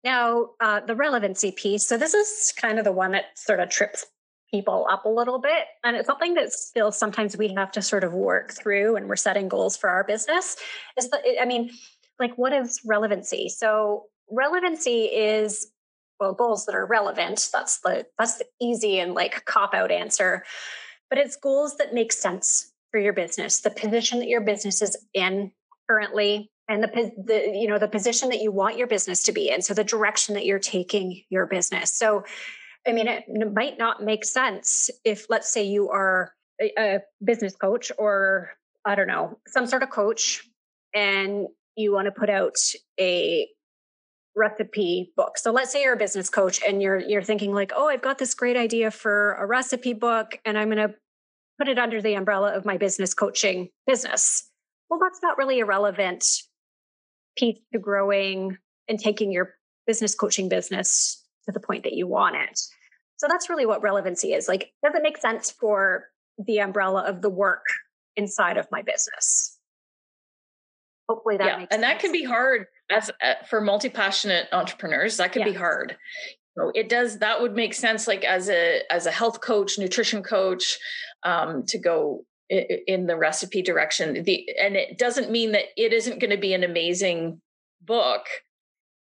Now 0.05 0.51
uh, 0.61 0.81
the 0.81 0.97
relevancy 0.97 1.53
piece. 1.53 1.87
So 1.87 1.99
this 1.99 2.15
is 2.15 2.53
kind 2.57 2.79
of 2.79 2.85
the 2.85 2.93
one 2.93 3.13
that 3.13 3.39
sort 3.39 3.61
of 3.61 3.69
trips 3.69 4.07
people 4.51 4.87
up 4.91 5.05
a 5.05 5.09
little 5.09 5.39
bit 5.39 5.67
and 5.85 5.95
it's 5.95 6.09
something 6.09 6.35
that 6.35 6.53
still 6.53 6.91
sometimes 6.91 7.37
we 7.37 7.55
have 7.55 7.71
to 7.71 7.81
sort 7.81 8.03
of 8.03 8.13
work 8.13 8.53
through 8.53 8.95
when 8.95 9.07
we're 9.07 9.15
setting 9.15 9.49
goals 9.49 9.77
for 9.77 9.89
our 9.89 10.03
business 10.03 10.57
is 10.97 11.09
that 11.11 11.23
i 11.41 11.45
mean 11.45 11.71
like 12.21 12.37
what 12.37 12.53
is 12.53 12.81
relevancy? 12.85 13.49
So 13.49 14.05
relevancy 14.31 15.05
is 15.07 15.73
well 16.21 16.35
goals 16.35 16.67
that 16.67 16.75
are 16.75 16.87
relevant. 16.87 17.49
That's 17.53 17.79
the 17.79 18.07
that's 18.19 18.39
the 18.39 18.45
easy 18.61 19.01
and 19.01 19.15
like 19.15 19.45
cop 19.47 19.75
out 19.75 19.91
answer. 19.91 20.45
But 21.09 21.19
it's 21.19 21.37
goals 21.37 21.77
that 21.79 21.95
make 21.95 22.13
sense 22.13 22.73
for 22.93 23.01
your 23.01 23.13
business 23.13 23.61
the 23.61 23.71
position 23.71 24.19
that 24.19 24.29
your 24.29 24.41
business 24.41 24.83
is 24.83 24.97
in 25.15 25.53
currently 25.89 26.51
and 26.69 26.83
the, 26.83 27.13
the 27.25 27.53
you 27.55 27.69
know 27.69 27.79
the 27.79 27.89
position 27.89 28.29
that 28.29 28.41
you 28.41 28.53
want 28.53 28.77
your 28.77 28.87
business 28.87 29.23
to 29.25 29.33
be 29.33 29.51
in. 29.51 29.63
So 29.63 29.75
the 29.75 29.85
direction 29.85 30.35
that 30.35 30.47
you're 30.47 30.59
taking 30.59 31.23
your 31.31 31.47
business. 31.47 31.93
So 31.93 32.25
i 32.87 32.93
mean 32.93 33.09
it, 33.09 33.25
might 33.53 33.79
not 33.79 34.03
make 34.03 34.25
sense 34.25 34.91
if 35.05 35.27
let's 35.29 35.53
say 35.53 35.65
you 35.65 35.91
are 35.91 36.33
a, 36.61 36.73
a 36.79 36.99
business 37.23 37.55
coach 37.55 37.93
or 37.99 38.51
i 38.85 38.95
don't 38.95 39.07
know 39.07 39.39
some 39.47 39.67
sort 39.67 39.83
of 39.83 39.91
coach 39.91 40.49
and 40.95 41.47
you 41.77 41.93
want 41.93 42.07
to 42.07 42.13
put 42.13 42.31
out 42.31 42.57
a 42.99 43.49
recipe 44.37 45.13
book. 45.17 45.39
So 45.39 45.51
let's 45.51 45.73
say 45.73 45.83
you're 45.83 45.95
a 45.95 45.99
business 45.99 46.31
coach 46.31 46.61
and 46.67 46.83
you're 46.83 46.99
you're 46.99 47.23
thinking 47.23 47.53
like, 47.53 47.73
"Oh, 47.75 47.89
I've 47.89 48.03
got 48.03 48.19
this 48.19 48.35
great 48.35 48.57
idea 48.57 48.91
for 48.91 49.35
a 49.35 49.47
recipe 49.47 49.93
book 49.93 50.39
and 50.45 50.59
I'm 50.59 50.71
going 50.71 50.89
to 50.89 50.95
put 51.59 51.69
it 51.69 51.79
under 51.79 52.01
the 52.01 52.15
umbrella 52.15 52.55
of 52.55 52.65
my 52.65 52.77
business 52.77 53.15
coaching 53.15 53.69
business." 53.87 54.49
Well, 54.89 55.01
that's 55.01 55.21
not 55.23 55.39
really 55.39 55.61
a 55.61 55.67
relevant 55.67 56.25
piece 57.37 57.59
to 57.73 57.79
growing 57.79 58.57
and 58.89 58.99
taking 58.99 59.31
your 59.31 59.55
business 59.87 60.15
coaching 60.15 60.49
business 60.49 61.25
to 61.47 61.53
the 61.53 61.61
point 61.61 61.85
that 61.85 61.95
you 61.95 62.07
want 62.07 62.37
it. 62.37 62.59
So 63.17 63.27
that's 63.29 63.49
really 63.49 63.67
what 63.67 63.83
relevancy 63.83 64.33
is. 64.33 64.49
Like, 64.49 64.73
does 64.83 64.95
it 64.95 65.03
make 65.03 65.19
sense 65.19 65.51
for 65.51 66.07
the 66.39 66.59
umbrella 66.59 67.03
of 67.03 67.23
the 67.23 67.31
work 67.31 67.65
inside 68.17 68.57
of 68.57 68.67
my 68.73 68.83
business? 68.83 69.59
Hopefully 71.09 71.37
that 71.37 71.47
yeah, 71.47 71.57
makes 71.59 71.75
and 71.75 71.83
sense. 71.83 71.93
that 71.93 72.01
can 72.01 72.13
be 72.13 72.25
hard 72.25 72.67
as 72.91 73.11
uh, 73.23 73.35
for 73.49 73.61
multi-passionate 73.61 74.49
entrepreneurs. 74.53 75.17
That 75.17 75.33
could 75.33 75.41
yeah. 75.41 75.53
be 75.53 75.55
hard. 75.55 75.97
So 76.57 76.73
it 76.75 76.89
does. 76.89 77.19
That 77.19 77.41
would 77.41 77.55
make 77.55 77.75
sense. 77.75 78.07
Like 78.07 78.25
as 78.25 78.49
a 78.49 78.83
as 78.91 79.07
a 79.07 79.11
health 79.11 79.41
coach, 79.41 79.79
nutrition 79.79 80.23
coach, 80.23 80.79
um, 81.23 81.65
to 81.67 81.79
go 81.79 82.25
in 82.49 83.07
the 83.07 83.17
recipe 83.17 83.63
direction. 83.63 84.25
The 84.25 84.49
and 84.61 84.77
it 84.77 84.99
doesn't 84.99 85.31
mean 85.31 85.53
that 85.53 85.65
it 85.77 85.93
isn't 85.93 86.19
going 86.19 86.31
to 86.31 86.37
be 86.37 86.53
an 86.55 86.65
amazing 86.65 87.41
book 87.83 88.27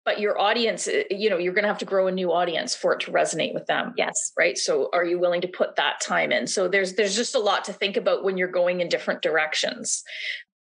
but 0.04 0.20
your 0.20 0.40
audience 0.40 0.88
eh, 0.88 1.04
you 1.10 1.30
know 1.30 1.38
you're 1.38 1.52
going 1.52 1.64
to 1.64 1.68
have 1.68 1.78
to 1.78 1.84
grow 1.84 2.06
a 2.06 2.12
new 2.12 2.32
audience 2.32 2.74
for 2.74 2.92
it 2.92 3.00
to 3.00 3.10
resonate 3.10 3.54
with 3.54 3.66
them 3.66 3.92
yes 3.96 4.32
right 4.38 4.58
so 4.58 4.88
are 4.92 5.04
you 5.04 5.18
willing 5.18 5.40
to 5.40 5.48
put 5.48 5.76
that 5.76 6.00
time 6.00 6.32
in 6.32 6.46
so 6.46 6.68
there's 6.68 6.94
there's 6.94 7.16
just 7.16 7.34
a 7.34 7.38
lot 7.38 7.64
to 7.64 7.72
think 7.72 7.96
about 7.96 8.24
when 8.24 8.36
you're 8.36 8.48
going 8.48 8.80
in 8.80 8.88
different 8.88 9.22
directions 9.22 10.02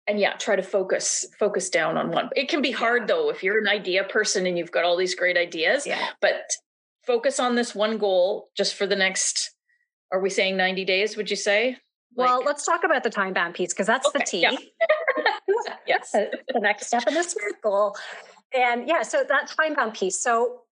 and 0.06 0.20
yeah 0.20 0.34
try 0.34 0.56
to 0.56 0.62
focus 0.62 1.26
focus 1.38 1.68
down 1.70 1.96
on 1.96 2.10
one 2.10 2.30
it 2.36 2.48
can 2.48 2.62
be 2.62 2.70
hard 2.70 3.02
yeah. 3.02 3.06
though 3.06 3.30
if 3.30 3.42
you're 3.42 3.58
an 3.58 3.68
idea 3.68 4.04
person 4.04 4.46
and 4.46 4.58
you've 4.58 4.72
got 4.72 4.84
all 4.84 4.96
these 4.96 5.14
great 5.14 5.36
ideas 5.36 5.86
yeah. 5.86 6.08
but 6.20 6.50
focus 7.06 7.38
on 7.38 7.54
this 7.54 7.74
one 7.74 7.98
goal 7.98 8.48
just 8.56 8.74
for 8.74 8.86
the 8.86 8.96
next 8.96 9.54
are 10.12 10.20
we 10.20 10.30
saying 10.30 10.56
90 10.56 10.84
days 10.84 11.16
would 11.16 11.30
you 11.30 11.36
say 11.36 11.76
well 12.14 12.42
let's 12.44 12.64
talk 12.64 12.84
about 12.84 13.02
the 13.02 13.10
time 13.10 13.32
bound 13.32 13.54
piece 13.54 13.72
because 13.72 13.86
that's 13.86 14.06
okay, 14.08 14.18
the 14.18 14.24
T. 14.24 14.40
Yeah. 14.40 14.56
yes 15.86 16.12
the 16.12 16.60
next 16.60 16.86
step 16.86 17.06
in 17.06 17.14
the 17.14 17.22
SMART 17.22 17.54
goal 17.62 17.96
and 18.54 18.88
yeah, 18.88 19.02
so 19.02 19.24
that 19.28 19.48
time 19.48 19.74
bound 19.74 19.94
piece. 19.94 20.22
So 20.22 20.62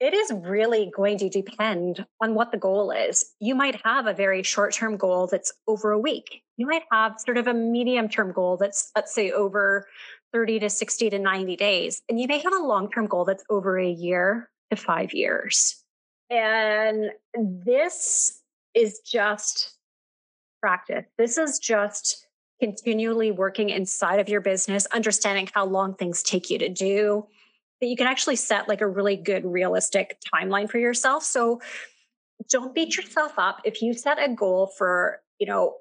it 0.00 0.14
is 0.14 0.32
really 0.32 0.90
going 0.96 1.18
to 1.18 1.28
depend 1.28 2.06
on 2.22 2.34
what 2.34 2.50
the 2.50 2.58
goal 2.58 2.90
is. 2.90 3.22
You 3.38 3.54
might 3.54 3.80
have 3.84 4.06
a 4.06 4.14
very 4.14 4.42
short 4.42 4.72
term 4.72 4.96
goal 4.96 5.26
that's 5.26 5.52
over 5.68 5.90
a 5.92 5.98
week. 5.98 6.42
You 6.56 6.66
might 6.66 6.84
have 6.90 7.20
sort 7.20 7.36
of 7.36 7.46
a 7.46 7.54
medium 7.54 8.08
term 8.08 8.32
goal 8.32 8.56
that's, 8.56 8.90
let's 8.96 9.14
say, 9.14 9.30
over 9.30 9.86
30 10.32 10.60
to 10.60 10.70
60 10.70 11.10
to 11.10 11.18
90 11.18 11.56
days. 11.56 12.02
And 12.08 12.18
you 12.18 12.26
may 12.26 12.38
have 12.38 12.52
a 12.54 12.64
long 12.64 12.90
term 12.90 13.06
goal 13.06 13.26
that's 13.26 13.44
over 13.50 13.78
a 13.78 13.90
year 13.90 14.48
to 14.70 14.76
five 14.76 15.12
years. 15.12 15.84
And 16.30 17.10
this 17.34 18.40
is 18.74 19.00
just 19.00 19.76
practice. 20.62 21.04
This 21.18 21.36
is 21.36 21.58
just 21.58 22.26
continually 22.60 23.30
working 23.30 23.68
inside 23.68 24.20
of 24.20 24.28
your 24.28 24.40
business, 24.40 24.86
understanding 24.86 25.48
how 25.52 25.66
long 25.66 25.94
things 25.94 26.22
take 26.22 26.50
you 26.50 26.58
to 26.58 26.68
do, 26.68 27.26
that 27.80 27.86
you 27.86 27.96
can 27.96 28.06
actually 28.06 28.36
set 28.36 28.68
like 28.68 28.80
a 28.80 28.86
really 28.86 29.16
good, 29.16 29.44
realistic 29.44 30.18
timeline 30.34 30.68
for 30.68 30.78
yourself. 30.78 31.22
So 31.22 31.60
don't 32.50 32.74
beat 32.74 32.96
yourself 32.96 33.38
up. 33.38 33.60
If 33.64 33.82
you 33.82 33.94
set 33.94 34.18
a 34.18 34.28
goal 34.34 34.72
for, 34.78 35.20
you 35.38 35.46
know, 35.46 35.74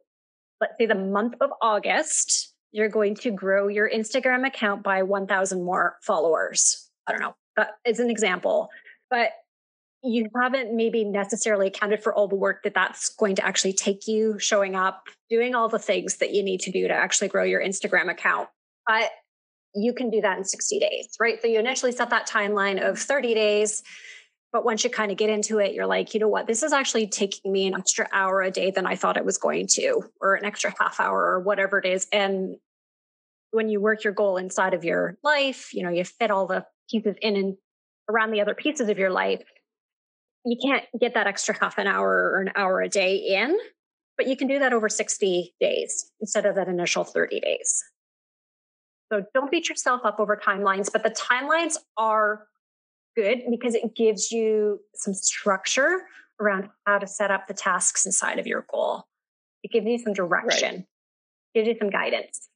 let's 0.62 0.74
say 0.80 0.86
the 0.86 0.96
month 0.96 1.36
of 1.42 1.52
August, 1.62 2.54
you're 2.72 2.90
going 2.90 3.16
to 3.16 3.32
grow 3.32 3.68
your 3.68 3.90
Instagram 3.90 4.46
account 4.46 4.84
by 4.84 5.04
1,000 5.04 5.64
more 5.64 5.98
followers. 6.02 6.90
I 7.08 7.12
don't 7.12 7.22
know. 7.22 7.36
Is 7.86 8.00
an 8.00 8.10
example. 8.10 8.70
But 9.10 9.32
you 10.04 10.30
haven't 10.40 10.74
maybe 10.74 11.04
necessarily 11.04 11.68
accounted 11.68 12.02
for 12.02 12.14
all 12.14 12.28
the 12.28 12.36
work 12.36 12.64
that 12.64 12.74
that's 12.74 13.14
going 13.16 13.36
to 13.36 13.46
actually 13.46 13.74
take 13.74 14.08
you 14.08 14.40
showing 14.40 14.76
up 14.76 15.04
doing 15.30 15.56
all 15.56 15.68
the 15.68 15.80
things 15.80 16.18
that 16.18 16.34
you 16.34 16.42
need 16.42 16.62
to 16.62 16.72
do 16.72 16.88
to 16.88 16.94
actually 16.94 17.28
grow 17.28 17.44
your 17.44 17.62
instagram 17.62 18.10
account 18.10 18.48
but 18.88 19.12
you 19.76 19.94
can 19.94 20.10
do 20.10 20.22
that 20.22 20.38
in 20.38 20.44
60 20.44 20.80
days 20.80 21.10
right? 21.20 21.42
So 21.42 21.48
you 21.48 21.60
initially 21.60 21.92
set 21.92 22.10
that 22.10 22.28
timeline 22.28 22.82
of 22.82 23.00
30 23.00 23.34
days 23.34 23.84
but 24.52 24.66
once 24.66 24.84
you 24.84 24.90
kind 24.90 25.12
of 25.12 25.18
get 25.18 25.30
into 25.30 25.60
it 25.60 25.74
you're 25.74 25.86
like 25.88 26.14
you 26.14 26.20
know 26.20 26.28
what? 26.28 26.48
This 26.48 26.64
is 26.64 26.74
actually 26.74 27.08
taking 27.08 27.52
me 27.52 27.68
an 27.68 27.76
extra 27.76 28.08
hour 28.12 28.42
a 28.42 28.52
day 28.52 28.72
than 28.72 28.86
i 28.86 28.96
thought 28.96 29.18
it 29.18 29.26
was 29.26 29.38
going 29.38 29.68
to 29.72 30.04
or 30.22 30.36
an 30.36 30.46
extra 30.46 30.74
half 30.80 31.00
hour 31.00 31.20
or 31.20 31.40
whatever 31.40 31.78
it 31.78 31.86
is. 31.86 32.08
And 32.12 32.56
when 33.52 33.70
you 33.70 33.82
work 33.82 34.04
your 34.04 34.14
goal 34.14 34.38
inside 34.38 34.74
of 34.74 34.84
your 34.84 35.18
life 35.24 35.74
you 35.74 35.84
know 35.84 35.90
you 35.90 36.04
fit 36.04 36.32
all 36.32 36.48
the 36.48 36.66
pieces 36.90 37.16
in 37.22 37.36
and 37.36 37.58
around 38.10 38.32
the 38.32 38.42
other 38.42 38.56
pieces 38.56 38.90
of 38.90 38.98
your 38.98 39.12
life 39.12 39.44
you 40.46 40.58
can't 40.64 40.86
get 41.00 41.14
that 41.14 41.28
extra 41.28 41.56
half 41.60 41.78
an 41.78 41.88
hour 41.88 42.10
or 42.10 42.42
an 42.42 42.52
hour 42.56 42.82
a 42.82 42.90
day 42.90 43.16
in, 43.18 43.58
but 44.18 44.28
you 44.28 44.36
can 44.36 44.48
do 44.48 44.60
that 44.60 44.74
over 44.74 44.90
60 44.90 45.56
days 45.60 46.12
instead 46.20 46.46
of 46.46 46.56
that 46.56 46.68
initial 46.68 47.04
30 47.04 47.40
days. 47.40 47.84
So 49.12 49.24
don't 49.34 49.50
beat 49.50 49.70
yourself 49.70 50.02
up 50.04 50.20
over 50.20 50.38
timelines, 50.38 50.92
but 50.92 51.04
the 51.04 51.10
timelines 51.12 51.78
are 51.98 52.48
good 53.16 53.42
because 53.50 53.76
it 53.76 53.96
gives 53.96 54.32
you 54.32 54.80
some 54.96 55.14
structure 55.14 56.02
around 56.40 56.70
how 56.86 57.00
to 57.00 57.08
set 57.08 57.32
up 57.32 57.48
the 57.48 57.54
tasks 57.54 58.06
inside 58.06 58.40
of 58.40 58.48
your 58.48 58.66
goal. 58.72 59.06
It 59.64 59.72
gives 59.72 59.88
you 59.88 59.98
some 59.98 60.14
direction, 60.14 60.76
right. 60.76 60.86
gives 61.54 61.68
you 61.68 61.76
some 61.80 61.90
guidance. 61.90 62.50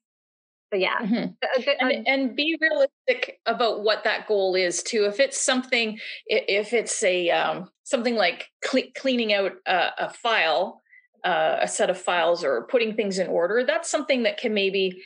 So 0.72 0.80
yeah, 0.80 1.00
mm-hmm. 1.02 1.88
and, 1.88 2.08
and, 2.08 2.36
be 2.36 2.58
realistic 2.60 3.40
about 3.46 3.84
what 3.84 4.04
that 4.06 4.26
goal 4.26 4.56
is 4.56 4.82
too. 4.82 5.06
If 5.06 5.20
it's 5.20 5.40
something, 5.40 6.00
if 6.26 6.74
it's 6.74 7.04
a 7.04 7.30
um, 7.30 7.70
something 7.84 8.16
like 8.16 8.50
cle- 8.66 8.92
cleaning 8.96 9.34
out 9.34 9.52
a, 9.68 9.90
a 10.00 10.10
file, 10.10 10.82
uh, 11.24 11.58
a 11.62 11.68
set 11.68 11.92
of 11.92 11.98
files, 12.00 12.44
or 12.44 12.66
putting 12.72 12.96
things 12.96 13.20
in 13.20 13.28
order, 13.28 13.64
that's 13.64 13.88
something 13.88 14.24
that 14.24 14.40
can 14.40 14.56
maybe 14.56 15.00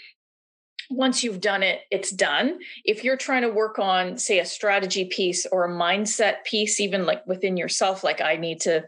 once 0.90 1.24
you've 1.24 1.42
done 1.42 1.64
it, 1.64 1.82
it's 1.92 2.12
done. 2.12 2.60
If 2.86 3.04
you're 3.04 3.18
trying 3.18 3.42
to 3.44 3.50
work 3.50 3.80
on, 3.80 4.18
say, 4.18 4.40
a 4.40 4.46
strategy 4.46 5.06
piece 5.06 5.46
or 5.46 5.66
a 5.66 5.74
mindset 5.74 6.44
piece, 6.44 6.80
even 6.80 7.06
like 7.06 7.26
within 7.28 7.58
yourself, 7.58 8.04
like 8.04 8.22
I 8.22 8.36
need 8.36 8.62
to 8.62 8.86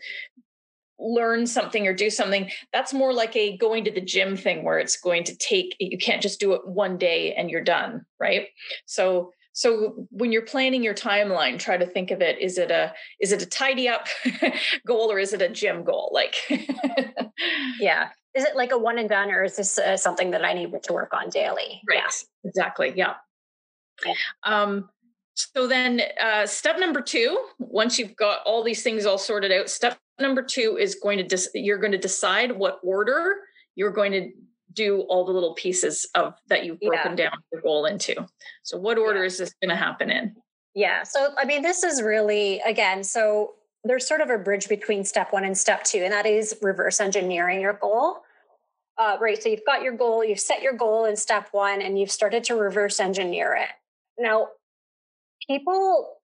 learn 0.99 1.47
something 1.47 1.87
or 1.87 1.93
do 1.93 2.09
something 2.09 2.49
that's 2.73 2.93
more 2.93 3.13
like 3.13 3.35
a 3.35 3.55
going 3.57 3.85
to 3.85 3.91
the 3.91 4.01
gym 4.01 4.35
thing 4.35 4.63
where 4.63 4.79
it's 4.79 4.97
going 4.97 5.23
to 5.23 5.35
take 5.37 5.75
you 5.79 5.97
can't 5.97 6.21
just 6.21 6.39
do 6.39 6.53
it 6.53 6.67
one 6.67 6.97
day 6.97 7.33
and 7.33 7.49
you're 7.49 7.63
done 7.63 8.05
right? 8.19 8.47
So 8.85 9.31
so 9.53 10.07
when 10.11 10.31
you're 10.31 10.41
planning 10.41 10.83
your 10.83 10.93
timeline 10.93 11.57
try 11.57 11.77
to 11.77 11.85
think 11.85 12.11
of 12.11 12.21
it 12.21 12.39
is 12.41 12.57
it 12.57 12.69
a 12.69 12.93
is 13.21 13.31
it 13.31 13.41
a 13.41 13.45
tidy 13.45 13.87
up 13.87 14.07
goal 14.85 15.09
or 15.09 15.19
is 15.19 15.31
it 15.31 15.41
a 15.41 15.47
gym 15.47 15.85
goal? 15.85 16.11
Like 16.13 16.35
yeah 17.79 18.09
is 18.39 18.45
it 18.45 18.55
like 18.55 18.71
a 18.71 18.77
one 18.77 18.97
and 18.97 19.09
done 19.09 19.29
or 19.29 19.43
is 19.43 19.57
this 19.57 19.77
uh, 19.77 19.97
something 19.97 20.31
that 20.31 20.45
i 20.45 20.53
need 20.53 20.71
to 20.81 20.93
work 20.93 21.13
on 21.13 21.29
daily 21.29 21.81
right 21.87 21.99
yeah. 21.99 22.49
exactly 22.49 22.93
yeah. 22.95 23.15
yeah. 24.05 24.13
um 24.45 24.89
so 25.35 25.67
then 25.67 26.01
uh, 26.21 26.45
step 26.45 26.79
number 26.79 27.01
two 27.01 27.37
once 27.59 27.97
you've 27.97 28.15
got 28.15 28.39
all 28.45 28.63
these 28.63 28.83
things 28.83 29.05
all 29.05 29.17
sorted 29.17 29.51
out 29.51 29.69
step 29.69 29.97
number 30.19 30.41
two 30.41 30.77
is 30.79 30.95
going 30.95 31.17
to 31.17 31.23
dis- 31.23 31.49
you're 31.53 31.77
going 31.77 31.91
to 31.91 31.97
decide 31.97 32.51
what 32.51 32.79
order 32.83 33.37
you're 33.75 33.91
going 33.91 34.11
to 34.11 34.31
do 34.73 35.01
all 35.09 35.25
the 35.25 35.31
little 35.31 35.53
pieces 35.55 36.07
of 36.15 36.35
that 36.47 36.65
you've 36.65 36.79
broken 36.79 37.17
yeah. 37.17 37.29
down 37.29 37.37
the 37.51 37.59
goal 37.61 37.85
into 37.85 38.15
so 38.63 38.77
what 38.77 38.97
order 38.97 39.23
is 39.23 39.37
this 39.37 39.53
going 39.61 39.69
to 39.69 39.75
happen 39.75 40.09
in 40.09 40.35
yeah 40.75 41.03
so 41.03 41.33
i 41.37 41.45
mean 41.45 41.61
this 41.61 41.83
is 41.83 42.01
really 42.01 42.59
again 42.61 43.03
so 43.03 43.53
there's 43.83 44.07
sort 44.07 44.21
of 44.21 44.29
a 44.29 44.37
bridge 44.37 44.67
between 44.67 45.03
step 45.03 45.31
one 45.31 45.45
and 45.45 45.57
step 45.57 45.83
two 45.83 45.99
and 45.99 46.11
that 46.11 46.25
is 46.25 46.55
reverse 46.61 46.99
engineering 46.99 47.61
your 47.61 47.73
goal 47.73 48.23
uh, 48.99 49.17
right 49.19 49.41
so 49.41 49.49
you've 49.49 49.65
got 49.65 49.81
your 49.81 49.93
goal 49.93 50.23
you've 50.23 50.39
set 50.39 50.61
your 50.61 50.73
goal 50.73 51.05
in 51.05 51.15
step 51.15 51.47
one 51.51 51.81
and 51.81 51.97
you've 51.99 52.11
started 52.11 52.43
to 52.43 52.55
reverse 52.55 52.99
engineer 52.99 53.55
it. 53.55 53.69
Now 54.21 54.49
people 55.47 56.17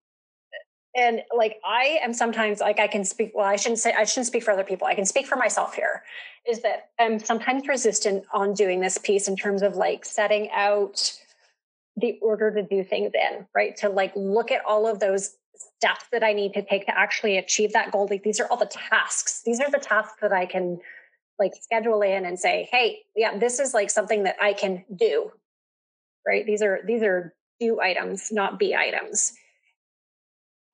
and 0.95 1.21
like 1.35 1.59
i 1.65 1.99
am 2.03 2.13
sometimes 2.13 2.59
like 2.59 2.79
i 2.79 2.87
can 2.87 3.03
speak 3.03 3.31
well 3.33 3.45
i 3.45 3.55
shouldn't 3.55 3.79
say 3.79 3.93
i 3.97 4.03
shouldn't 4.03 4.27
speak 4.27 4.43
for 4.43 4.51
other 4.51 4.63
people 4.63 4.85
i 4.85 4.93
can 4.93 5.05
speak 5.05 5.25
for 5.25 5.35
myself 5.35 5.73
here 5.73 6.03
is 6.47 6.61
that 6.61 6.89
i'm 6.99 7.17
sometimes 7.17 7.67
resistant 7.67 8.23
on 8.33 8.53
doing 8.53 8.81
this 8.81 8.97
piece 8.97 9.27
in 9.27 9.35
terms 9.35 9.61
of 9.61 9.75
like 9.75 10.05
setting 10.05 10.49
out 10.51 11.17
the 11.97 12.19
order 12.21 12.51
to 12.51 12.61
do 12.61 12.83
things 12.83 13.11
in 13.13 13.45
right? 13.55 13.75
To 13.77 13.89
like 13.89 14.11
look 14.15 14.51
at 14.51 14.63
all 14.65 14.87
of 14.87 14.99
those 14.99 15.35
steps 15.77 16.05
that 16.11 16.23
i 16.23 16.33
need 16.33 16.53
to 16.53 16.61
take 16.61 16.85
to 16.85 16.97
actually 16.97 17.37
achieve 17.37 17.73
that 17.73 17.91
goal. 17.91 18.07
Like 18.09 18.23
these 18.23 18.39
are 18.39 18.47
all 18.47 18.57
the 18.57 18.65
tasks. 18.65 19.41
These 19.45 19.59
are 19.59 19.71
the 19.71 19.79
tasks 19.79 20.17
that 20.21 20.33
i 20.33 20.45
can 20.45 20.79
like 21.39 21.51
schedule 21.59 22.01
in 22.01 22.25
and 22.25 22.39
say 22.39 22.67
hey 22.71 22.99
yeah 23.15 23.37
this 23.37 23.59
is 23.59 23.73
like 23.73 23.89
something 23.89 24.23
that 24.23 24.35
i 24.41 24.53
can 24.53 24.83
do 24.95 25.31
right 26.25 26.45
these 26.45 26.61
are 26.61 26.79
these 26.85 27.03
are 27.03 27.33
do 27.59 27.79
items 27.79 28.31
not 28.31 28.59
be 28.59 28.75
items 28.75 29.33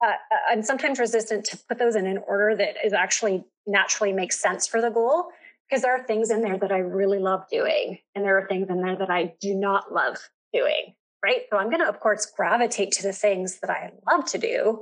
uh, 0.04 0.10
uh, 0.10 0.14
I'm 0.50 0.64
sometimes 0.64 1.00
resistant 1.00 1.46
to 1.46 1.58
put 1.70 1.78
those 1.78 1.96
in 1.96 2.08
an 2.08 2.20
order 2.28 2.56
that 2.56 2.76
is 2.84 2.94
actually 2.94 3.46
naturally 3.68 4.14
makes 4.14 4.40
sense 4.40 4.66
for 4.68 4.82
the 4.82 4.90
goal 4.90 5.28
because 5.70 5.84
there 5.84 5.96
are 5.96 6.04
things 6.04 6.32
in 6.32 6.42
there 6.42 6.58
that 6.58 6.72
I 6.72 6.80
really 6.80 7.20
love 7.20 7.46
doing, 7.50 8.00
and 8.16 8.26
there 8.26 8.38
are 8.38 8.48
things 8.48 8.70
in 8.70 8.82
there 8.82 8.96
that 8.96 9.10
I 9.10 9.36
do 9.40 9.56
not 9.56 9.94
love 9.94 10.18
doing. 10.54 10.96
Right. 11.24 11.42
So 11.52 11.58
I'm 11.58 11.70
going 11.70 11.82
to, 11.82 11.88
of 11.88 12.00
course, 12.00 12.26
gravitate 12.26 12.94
to 12.94 13.04
the 13.04 13.14
things 13.14 13.60
that 13.60 13.70
I 13.70 13.92
love 14.10 14.26
to 14.32 14.40
do. 14.40 14.82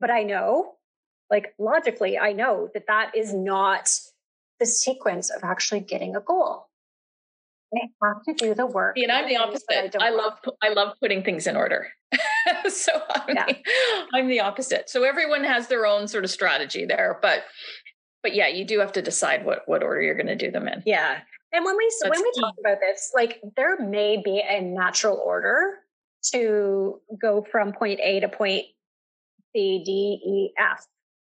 But 0.00 0.10
I 0.10 0.24
know, 0.24 0.72
like 1.30 1.54
logically, 1.56 2.18
I 2.18 2.32
know 2.32 2.68
that 2.74 2.88
that 2.88 3.12
is 3.16 3.32
not 3.32 3.88
the 4.60 4.66
sequence 4.66 5.30
of 5.30 5.44
actually 5.44 5.80
getting 5.80 6.16
a 6.16 6.20
goal. 6.20 6.68
I 7.74 8.08
have 8.08 8.22
to 8.24 8.34
do 8.34 8.54
the 8.54 8.66
work. 8.66 8.96
And 8.96 9.10
I'm 9.10 9.28
the 9.28 9.36
opposite. 9.36 9.96
I, 10.00 10.06
I 10.06 10.10
love 10.10 10.38
I 10.62 10.68
love 10.68 10.94
putting 11.00 11.24
things 11.24 11.46
in 11.46 11.56
order. 11.56 11.88
so 12.68 12.92
I'm, 13.10 13.34
yeah. 13.34 13.46
the, 13.46 13.56
I'm 14.12 14.28
the 14.28 14.40
opposite. 14.40 14.88
So 14.88 15.02
everyone 15.02 15.44
has 15.44 15.68
their 15.68 15.86
own 15.86 16.06
sort 16.06 16.24
of 16.24 16.30
strategy 16.30 16.84
there, 16.84 17.18
but 17.20 17.44
but 18.22 18.34
yeah, 18.34 18.48
you 18.48 18.64
do 18.64 18.78
have 18.80 18.92
to 18.92 19.02
decide 19.02 19.44
what 19.44 19.62
what 19.66 19.82
order 19.82 20.02
you're 20.02 20.14
going 20.14 20.26
to 20.26 20.36
do 20.36 20.50
them 20.50 20.68
in. 20.68 20.82
Yeah. 20.86 21.18
And 21.52 21.64
when 21.64 21.76
we 21.76 21.90
That's 22.00 22.10
when 22.10 22.22
we 22.22 22.32
key. 22.32 22.40
talk 22.40 22.54
about 22.58 22.78
this, 22.80 23.12
like 23.14 23.40
there 23.56 23.78
may 23.78 24.20
be 24.24 24.42
a 24.46 24.60
natural 24.60 25.20
order 25.24 25.78
to 26.32 27.00
go 27.20 27.46
from 27.50 27.72
point 27.72 28.00
A 28.02 28.20
to 28.20 28.28
point 28.28 28.64
C, 29.54 29.82
D, 29.84 29.92
E, 30.26 30.52
F, 30.58 30.86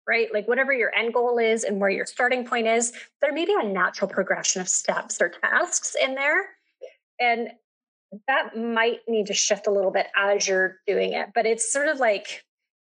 right? 0.07 0.27
Like 0.33 0.47
whatever 0.47 0.73
your 0.73 0.95
end 0.95 1.13
goal 1.13 1.37
is 1.37 1.63
and 1.63 1.79
where 1.79 1.89
your 1.89 2.05
starting 2.05 2.45
point 2.45 2.67
is, 2.67 2.93
there 3.21 3.33
may 3.33 3.45
be 3.45 3.55
a 3.59 3.67
natural 3.67 4.09
progression 4.09 4.61
of 4.61 4.69
steps 4.69 5.21
or 5.21 5.29
tasks 5.29 5.95
in 6.01 6.15
there. 6.15 6.49
And 7.19 7.49
that 8.27 8.55
might 8.55 8.99
need 9.07 9.27
to 9.27 9.33
shift 9.33 9.67
a 9.67 9.71
little 9.71 9.91
bit 9.91 10.07
as 10.15 10.47
you're 10.47 10.77
doing 10.87 11.13
it. 11.13 11.29
But 11.35 11.45
it's 11.45 11.71
sort 11.71 11.89
of 11.89 11.99
like, 11.99 12.45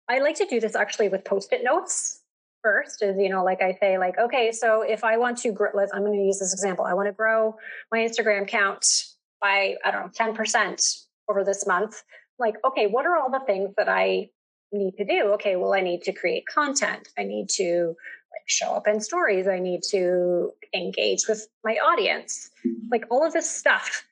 I 0.09 0.19
like 0.19 0.37
to 0.37 0.47
do 0.47 0.61
this 0.61 0.77
actually 0.77 1.09
with 1.09 1.25
post 1.25 1.53
it 1.53 1.65
notes 1.65 2.21
first 2.63 3.03
is 3.03 3.17
you 3.19 3.29
know 3.29 3.45
like 3.45 3.63
i 3.63 3.73
say 3.81 3.99
like 3.99 4.19
okay 4.19 4.51
so 4.51 4.83
if 4.83 5.05
i 5.05 5.17
want 5.17 5.39
to 5.39 5.53
grow 5.53 5.71
i'm 5.95 6.05
going 6.05 6.19
to 6.19 6.25
use 6.25 6.39
this 6.39 6.53
example 6.53 6.85
i 6.85 6.93
want 6.93 7.07
to 7.07 7.13
grow 7.13 7.55
my 7.93 7.99
instagram 7.99 8.47
count 8.49 9.05
by 9.41 9.75
i 9.85 9.91
don't 9.91 10.07
know 10.19 10.33
10% 10.33 11.05
over 11.31 11.45
this 11.45 11.67
month 11.67 12.03
like 12.39 12.57
okay 12.67 12.87
what 12.87 13.07
are 13.07 13.17
all 13.17 13.31
the 13.31 13.41
things 13.47 13.71
that 13.77 13.89
i 13.89 14.29
need 14.73 14.97
to 14.97 15.05
do. 15.05 15.33
Okay 15.35 15.57
well 15.57 15.75
i 15.75 15.81
need 15.81 16.03
to 16.03 16.13
create 16.13 16.45
content. 16.47 17.09
I 17.19 17.25
need 17.25 17.49
to 17.51 17.95
like 18.33 18.43
show 18.47 18.75
up 18.75 18.87
in 18.87 19.01
stories. 19.01 19.49
I 19.49 19.59
need 19.59 19.83
to 19.91 20.51
engage 20.75 21.27
with 21.29 21.49
my 21.65 21.75
audience. 21.75 22.51
Like 22.91 23.05
all 23.11 23.27
of 23.27 23.33
this 23.33 23.49
stuff. 23.49 24.05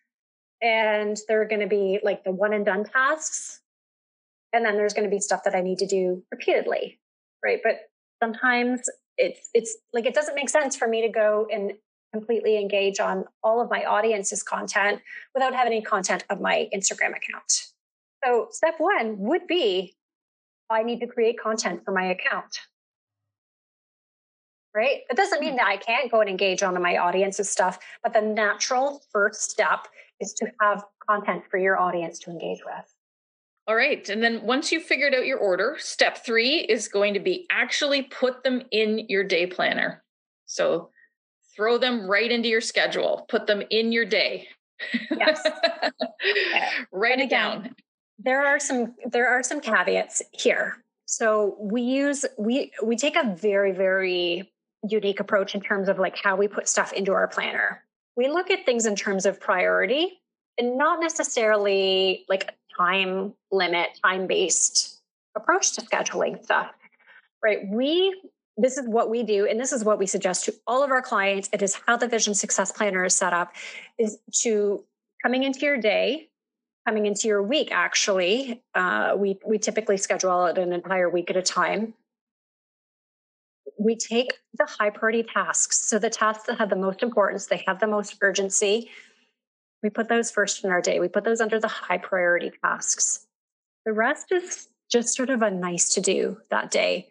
And 0.62 1.18
there 1.28 1.42
are 1.42 1.48
going 1.48 1.60
to 1.60 1.66
be 1.66 2.00
like 2.02 2.24
the 2.24 2.32
one 2.32 2.54
and 2.54 2.64
done 2.64 2.84
tasks. 2.84 3.60
And 4.54 4.64
then 4.64 4.76
there's 4.76 4.94
going 4.94 5.08
to 5.08 5.14
be 5.14 5.20
stuff 5.20 5.44
that 5.44 5.54
i 5.54 5.60
need 5.60 5.78
to 5.78 5.86
do 5.86 6.22
repeatedly 6.30 6.98
right? 7.46 7.60
But 7.62 7.76
sometimes 8.22 8.82
it's 9.16 9.48
it's 9.54 9.76
like 9.92 10.04
it 10.04 10.14
doesn't 10.14 10.34
make 10.34 10.48
sense 10.48 10.76
for 10.76 10.88
me 10.88 11.02
to 11.02 11.08
go 11.08 11.46
and 11.52 11.72
completely 12.12 12.58
engage 12.58 13.00
on 13.00 13.24
all 13.42 13.60
of 13.60 13.70
my 13.70 13.84
audience's 13.84 14.42
content 14.42 15.00
without 15.34 15.54
having 15.54 15.72
any 15.72 15.82
content 15.82 16.24
of 16.30 16.40
my 16.40 16.68
Instagram 16.74 17.10
account. 17.10 17.72
So 18.24 18.48
step 18.50 18.74
one 18.78 19.18
would 19.18 19.46
be 19.46 19.94
I 20.70 20.82
need 20.82 21.00
to 21.00 21.06
create 21.06 21.38
content 21.40 21.84
for 21.84 21.92
my 21.92 22.06
account. 22.06 22.58
Right? 24.74 25.00
It 25.08 25.16
doesn't 25.16 25.40
mean 25.40 25.52
hmm. 25.52 25.56
that 25.56 25.66
I 25.66 25.76
can't 25.76 26.10
go 26.10 26.20
and 26.20 26.28
engage 26.28 26.62
on 26.62 26.80
my 26.82 26.98
audience's 26.98 27.48
stuff, 27.48 27.78
but 28.02 28.12
the 28.12 28.20
natural 28.20 29.02
first 29.10 29.50
step 29.50 29.88
is 30.20 30.32
to 30.34 30.46
have 30.60 30.84
content 31.08 31.44
for 31.50 31.58
your 31.58 31.78
audience 31.78 32.18
to 32.20 32.30
engage 32.30 32.60
with. 32.64 32.94
All 33.68 33.74
right. 33.74 34.08
And 34.08 34.22
then 34.22 34.42
once 34.42 34.70
you've 34.70 34.84
figured 34.84 35.14
out 35.14 35.26
your 35.26 35.38
order, 35.38 35.76
step 35.78 36.24
three 36.24 36.58
is 36.60 36.86
going 36.86 37.14
to 37.14 37.20
be 37.20 37.46
actually 37.50 38.02
put 38.02 38.44
them 38.44 38.62
in 38.70 39.06
your 39.08 39.24
day 39.24 39.46
planner. 39.46 40.04
So 40.44 40.90
throw 41.54 41.76
them 41.76 42.08
right 42.08 42.30
into 42.30 42.48
your 42.48 42.60
schedule, 42.60 43.26
put 43.28 43.46
them 43.46 43.62
in 43.70 43.90
your 43.90 44.04
day. 44.04 44.46
Yes. 45.10 45.42
Write 46.92 47.12
and 47.12 47.22
it 47.22 47.24
again, 47.24 47.62
down. 47.62 47.76
There 48.26 48.44
are 48.44 48.60
some 48.60 48.94
there 49.06 49.28
are 49.28 49.42
some 49.42 49.60
caveats 49.60 50.20
here. 50.32 50.76
So 51.06 51.56
we 51.58 51.80
use 51.80 52.26
we 52.36 52.72
we 52.82 52.96
take 52.96 53.16
a 53.16 53.34
very 53.34 53.72
very 53.72 54.52
unique 54.82 55.20
approach 55.20 55.54
in 55.54 55.62
terms 55.62 55.88
of 55.88 55.98
like 55.98 56.16
how 56.22 56.36
we 56.36 56.48
put 56.48 56.68
stuff 56.68 56.92
into 56.92 57.12
our 57.12 57.28
planner. 57.28 57.82
We 58.16 58.28
look 58.28 58.50
at 58.50 58.66
things 58.66 58.84
in 58.84 58.96
terms 58.96 59.26
of 59.26 59.40
priority 59.40 60.20
and 60.58 60.76
not 60.76 61.00
necessarily 61.00 62.24
like 62.28 62.44
a 62.50 62.82
time 62.82 63.34
limit, 63.52 63.98
time 64.04 64.26
based 64.26 65.00
approach 65.36 65.72
to 65.74 65.82
scheduling 65.82 66.42
stuff, 66.42 66.72
right? 67.44 67.60
We, 67.68 68.20
this 68.56 68.78
is 68.78 68.88
what 68.88 69.10
we 69.10 69.22
do, 69.22 69.46
and 69.46 69.60
this 69.60 69.72
is 69.72 69.84
what 69.84 69.98
we 69.98 70.06
suggest 70.06 70.46
to 70.46 70.54
all 70.66 70.82
of 70.82 70.90
our 70.90 71.02
clients. 71.02 71.48
It 71.52 71.62
is 71.62 71.78
how 71.86 71.96
the 71.96 72.08
Vision 72.08 72.34
Success 72.34 72.72
Planner 72.72 73.04
is 73.04 73.14
set 73.14 73.32
up 73.32 73.52
is 73.98 74.18
to 74.42 74.82
coming 75.22 75.42
into 75.42 75.60
your 75.60 75.76
day, 75.76 76.30
coming 76.86 77.06
into 77.06 77.26
your 77.28 77.42
week, 77.42 77.70
actually. 77.72 78.62
Uh, 78.74 79.14
we, 79.16 79.38
we 79.44 79.58
typically 79.58 79.96
schedule 79.96 80.46
it 80.46 80.58
an 80.58 80.72
entire 80.72 81.10
week 81.10 81.30
at 81.30 81.36
a 81.36 81.42
time. 81.42 81.94
We 83.78 83.96
take 83.96 84.34
the 84.56 84.66
high 84.66 84.90
priority 84.90 85.24
tasks. 85.24 85.88
So 85.88 85.98
the 85.98 86.10
tasks 86.10 86.46
that 86.46 86.58
have 86.58 86.70
the 86.70 86.76
most 86.76 87.02
importance, 87.02 87.46
they 87.46 87.64
have 87.66 87.80
the 87.80 87.86
most 87.86 88.16
urgency, 88.20 88.90
we 89.82 89.90
put 89.90 90.08
those 90.08 90.30
first 90.30 90.64
in 90.64 90.70
our 90.70 90.80
day. 90.80 91.00
We 91.00 91.08
put 91.08 91.24
those 91.24 91.40
under 91.40 91.60
the 91.60 91.68
high 91.68 91.98
priority 91.98 92.50
tasks. 92.62 93.26
The 93.84 93.92
rest 93.92 94.32
is 94.32 94.68
just 94.90 95.14
sort 95.14 95.30
of 95.30 95.42
a 95.42 95.50
nice 95.50 95.90
to 95.94 96.00
do 96.00 96.38
that 96.50 96.70
day. 96.70 97.08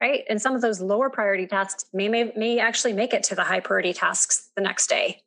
Right. 0.00 0.24
And 0.28 0.40
some 0.40 0.54
of 0.54 0.62
those 0.62 0.80
lower 0.80 1.10
priority 1.10 1.46
tasks 1.46 1.84
may, 1.92 2.08
may, 2.08 2.32
may 2.36 2.58
actually 2.58 2.94
make 2.94 3.12
it 3.12 3.22
to 3.24 3.34
the 3.34 3.44
high 3.44 3.60
priority 3.60 3.92
tasks 3.92 4.50
the 4.56 4.62
next 4.62 4.88
day 4.88 5.22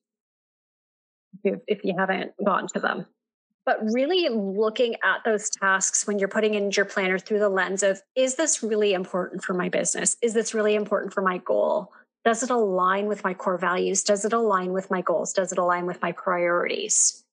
if, 1.44 1.60
if 1.68 1.84
you 1.84 1.96
haven't 1.98 2.34
gotten 2.44 2.68
to 2.70 2.80
them. 2.80 3.06
But 3.66 3.78
really 3.92 4.28
looking 4.30 4.96
at 5.04 5.24
those 5.24 5.50
tasks 5.50 6.06
when 6.06 6.20
you're 6.20 6.28
putting 6.28 6.54
in 6.54 6.72
your 6.72 6.86
planner 6.86 7.18
through 7.18 7.40
the 7.40 7.50
lens 7.50 7.82
of 7.82 8.02
is 8.16 8.36
this 8.36 8.62
really 8.62 8.94
important 8.94 9.44
for 9.44 9.54
my 9.54 9.70
business? 9.70 10.18
Is 10.22 10.34
this 10.34 10.54
really 10.54 10.76
important 10.76 11.14
for 11.14 11.22
my 11.22 11.38
goal? 11.38 11.94
Does 12.26 12.44
it 12.44 12.50
align 12.50 13.08
with 13.08 13.24
my 13.24 13.34
core 13.34 13.58
values? 13.58 14.04
Does 14.04 14.26
it 14.26 14.34
align 14.34 14.74
with 14.74 14.90
my 14.92 15.02
goals? 15.02 15.34
Does 15.34 15.52
it 15.52 15.58
align 15.58 15.86
with 15.86 16.02
my 16.02 16.12
priorities? 16.12 17.24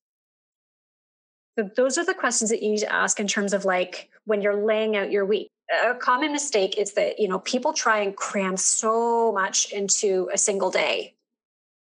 So 1.59 1.69
those 1.77 1.99
are 1.99 2.05
the 2.05 2.15
questions 2.15 2.51
that 2.51 2.63
you 2.63 2.71
need 2.71 2.79
to 2.79 2.93
ask 2.93 3.21
in 3.21 3.27
terms 3.27 3.53
of 3.53 3.65
like 3.65 4.09
when 4.25 4.41
you're 4.41 4.65
laying 4.65 4.97
out 4.97 5.11
your 5.11 5.25
week. 5.25 5.49
A 5.85 5.95
common 5.95 6.33
mistake 6.33 6.79
is 6.79 6.93
that, 6.95 7.19
you 7.19 7.29
know, 7.29 7.41
people 7.41 7.73
try 7.73 8.01
and 8.01 8.17
cram 8.17 8.57
so 8.57 9.33
much 9.33 9.71
into 9.73 10.29
a 10.33 10.39
single 10.39 10.71
day. 10.71 11.15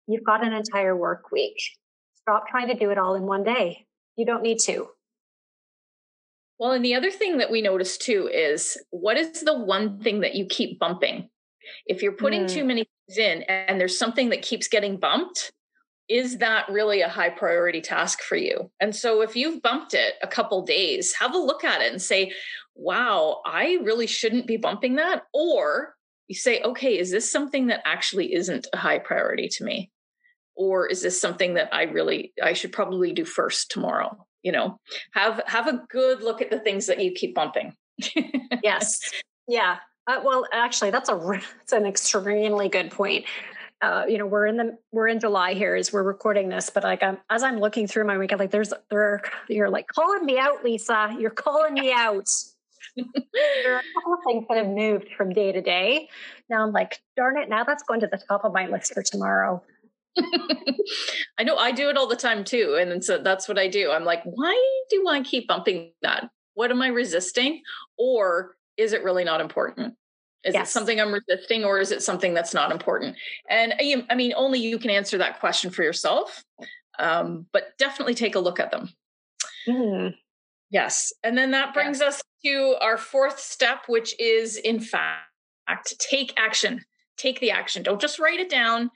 You've 0.07 0.23
got 0.23 0.45
an 0.45 0.53
entire 0.53 0.95
work 0.95 1.31
week. 1.31 1.57
Stop 2.21 2.47
trying 2.47 2.67
to 2.67 2.73
do 2.73 2.89
it 2.89 2.97
all 2.97 3.15
in 3.15 3.23
one 3.23 3.43
day. 3.43 3.85
You 4.19 4.25
don't 4.25 4.43
need 4.43 4.59
to. 4.65 4.89
Well, 6.59 6.73
and 6.73 6.83
the 6.83 6.95
other 6.95 7.09
thing 7.09 7.37
that 7.37 7.49
we 7.49 7.61
notice 7.61 7.97
too 7.97 8.29
is 8.29 8.77
what 8.89 9.15
is 9.15 9.43
the 9.43 9.57
one 9.57 10.01
thing 10.01 10.19
that 10.19 10.35
you 10.35 10.45
keep 10.45 10.77
bumping? 10.77 11.29
If 11.85 12.01
you're 12.01 12.17
putting 12.17 12.43
mm. 12.43 12.49
too 12.49 12.65
many 12.65 12.85
things 13.07 13.17
in 13.17 13.43
and 13.43 13.79
there's 13.79 13.97
something 13.97 14.27
that 14.31 14.41
keeps 14.41 14.67
getting 14.67 14.97
bumped, 14.97 15.53
is 16.09 16.39
that 16.39 16.67
really 16.67 16.99
a 16.99 17.07
high 17.07 17.29
priority 17.29 17.79
task 17.79 18.21
for 18.21 18.35
you? 18.35 18.69
And 18.81 18.93
so 18.93 19.21
if 19.21 19.37
you've 19.37 19.61
bumped 19.61 19.93
it 19.93 20.15
a 20.21 20.27
couple 20.27 20.65
days, 20.65 21.13
have 21.13 21.33
a 21.33 21.37
look 21.37 21.63
at 21.63 21.81
it 21.81 21.89
and 21.89 22.01
say, 22.01 22.33
wow, 22.75 23.41
I 23.45 23.77
really 23.83 24.07
shouldn't 24.07 24.47
be 24.47 24.57
bumping 24.57 24.95
that. 24.95 25.23
Or 25.33 25.95
you 26.27 26.35
say, 26.35 26.61
okay, 26.63 26.99
is 26.99 27.09
this 27.09 27.31
something 27.31 27.67
that 27.67 27.83
actually 27.85 28.33
isn't 28.33 28.67
a 28.73 28.77
high 28.77 28.99
priority 28.99 29.47
to 29.47 29.63
me? 29.63 29.91
Or 30.59 30.85
is 30.85 31.01
this 31.01 31.19
something 31.19 31.53
that 31.53 31.73
I 31.73 31.83
really, 31.83 32.33
I 32.43 32.51
should 32.51 32.73
probably 32.73 33.13
do 33.13 33.23
first 33.23 33.71
tomorrow? 33.71 34.27
You 34.43 34.51
know, 34.51 34.77
have, 35.13 35.41
have 35.47 35.67
a 35.67 35.81
good 35.89 36.21
look 36.21 36.41
at 36.41 36.51
the 36.51 36.59
things 36.59 36.85
that 36.87 37.01
you 37.01 37.11
keep 37.11 37.33
bumping. 37.33 37.75
yes. 38.63 38.99
Yeah. 39.47 39.77
Uh, 40.05 40.19
well, 40.23 40.45
actually, 40.51 40.89
that's 40.89 41.07
a 41.07 41.41
that's 41.59 41.71
an 41.71 41.85
extremely 41.85 42.67
good 42.67 42.89
point. 42.89 43.25
Uh, 43.81 44.05
you 44.09 44.17
know, 44.17 44.25
we're 44.25 44.47
in 44.47 44.57
the 44.57 44.77
we're 44.91 45.07
in 45.07 45.19
July 45.19 45.53
here 45.53 45.75
as 45.75 45.93
we're 45.93 46.03
recording 46.03 46.49
this, 46.49 46.69
but 46.69 46.83
like 46.83 47.03
I'm, 47.03 47.19
as 47.29 47.43
I'm 47.43 47.59
looking 47.59 47.85
through 47.87 48.05
my 48.05 48.17
weekend, 48.17 48.39
like 48.39 48.51
there's 48.51 48.73
there 48.89 49.01
are, 49.01 49.21
you're 49.47 49.69
like 49.69 49.87
calling 49.87 50.25
me 50.25 50.39
out, 50.39 50.63
Lisa. 50.63 51.15
You're 51.17 51.29
calling 51.29 51.75
me 51.75 51.93
out. 51.95 52.27
there 52.97 53.75
are 53.75 53.79
a 53.79 53.93
couple 53.93 54.13
of 54.15 54.19
things 54.25 54.45
that 54.49 54.57
have 54.57 54.67
moved 54.67 55.09
from 55.15 55.31
day 55.31 55.51
to 55.51 55.61
day. 55.61 56.09
Now 56.49 56.65
I'm 56.65 56.73
like, 56.73 56.99
darn 57.15 57.37
it! 57.37 57.47
Now 57.47 57.63
that's 57.63 57.83
going 57.83 57.99
to 57.99 58.07
the 58.07 58.19
top 58.27 58.43
of 58.43 58.51
my 58.51 58.65
list 58.65 58.95
for 58.95 59.03
tomorrow. 59.03 59.63
I 61.37 61.43
know 61.43 61.57
I 61.57 61.71
do 61.71 61.89
it 61.89 61.97
all 61.97 62.07
the 62.07 62.15
time 62.15 62.43
too, 62.43 62.77
and 62.79 63.03
so 63.03 63.17
that's 63.17 63.47
what 63.47 63.59
I 63.59 63.67
do. 63.67 63.91
I'm 63.91 64.05
like, 64.05 64.21
why 64.23 64.83
do 64.89 65.07
I 65.07 65.21
keep 65.21 65.47
bumping 65.47 65.91
that? 66.01 66.29
What 66.53 66.71
am 66.71 66.81
I 66.81 66.87
resisting? 66.87 67.61
Or 67.97 68.55
is 68.77 68.93
it 68.93 69.03
really 69.03 69.23
not 69.23 69.41
important? 69.41 69.95
Is 70.43 70.53
yes. 70.53 70.69
it 70.69 70.71
something 70.71 71.01
I'm 71.01 71.13
resisting 71.13 71.65
or 71.65 71.79
is 71.79 71.91
it 71.91 72.01
something 72.01 72.33
that's 72.33 72.53
not 72.53 72.71
important? 72.71 73.17
And 73.49 73.73
I 73.79 74.15
mean, 74.15 74.33
only 74.37 74.59
you 74.59 74.79
can 74.79 74.89
answer 74.89 75.17
that 75.17 75.39
question 75.39 75.69
for 75.69 75.83
yourself, 75.83 76.43
um, 76.97 77.45
but 77.51 77.77
definitely 77.77 78.15
take 78.15 78.35
a 78.35 78.39
look 78.39 78.59
at 78.59 78.71
them. 78.71 78.89
Mm. 79.67 80.15
Yes. 80.69 81.11
And 81.23 81.37
then 81.37 81.51
that 81.51 81.73
brings 81.73 81.99
yeah. 81.99 82.07
us 82.07 82.21
to 82.45 82.75
our 82.81 82.97
fourth 82.97 83.39
step, 83.39 83.83
which 83.87 84.17
is 84.19 84.55
in 84.55 84.79
fact, 84.79 85.99
take 85.99 86.33
action. 86.37 86.85
Take 87.17 87.41
the 87.41 87.51
action. 87.51 87.83
Don't 87.83 87.99
just 87.99 88.17
write 88.17 88.39
it 88.39 88.49
down 88.49 88.91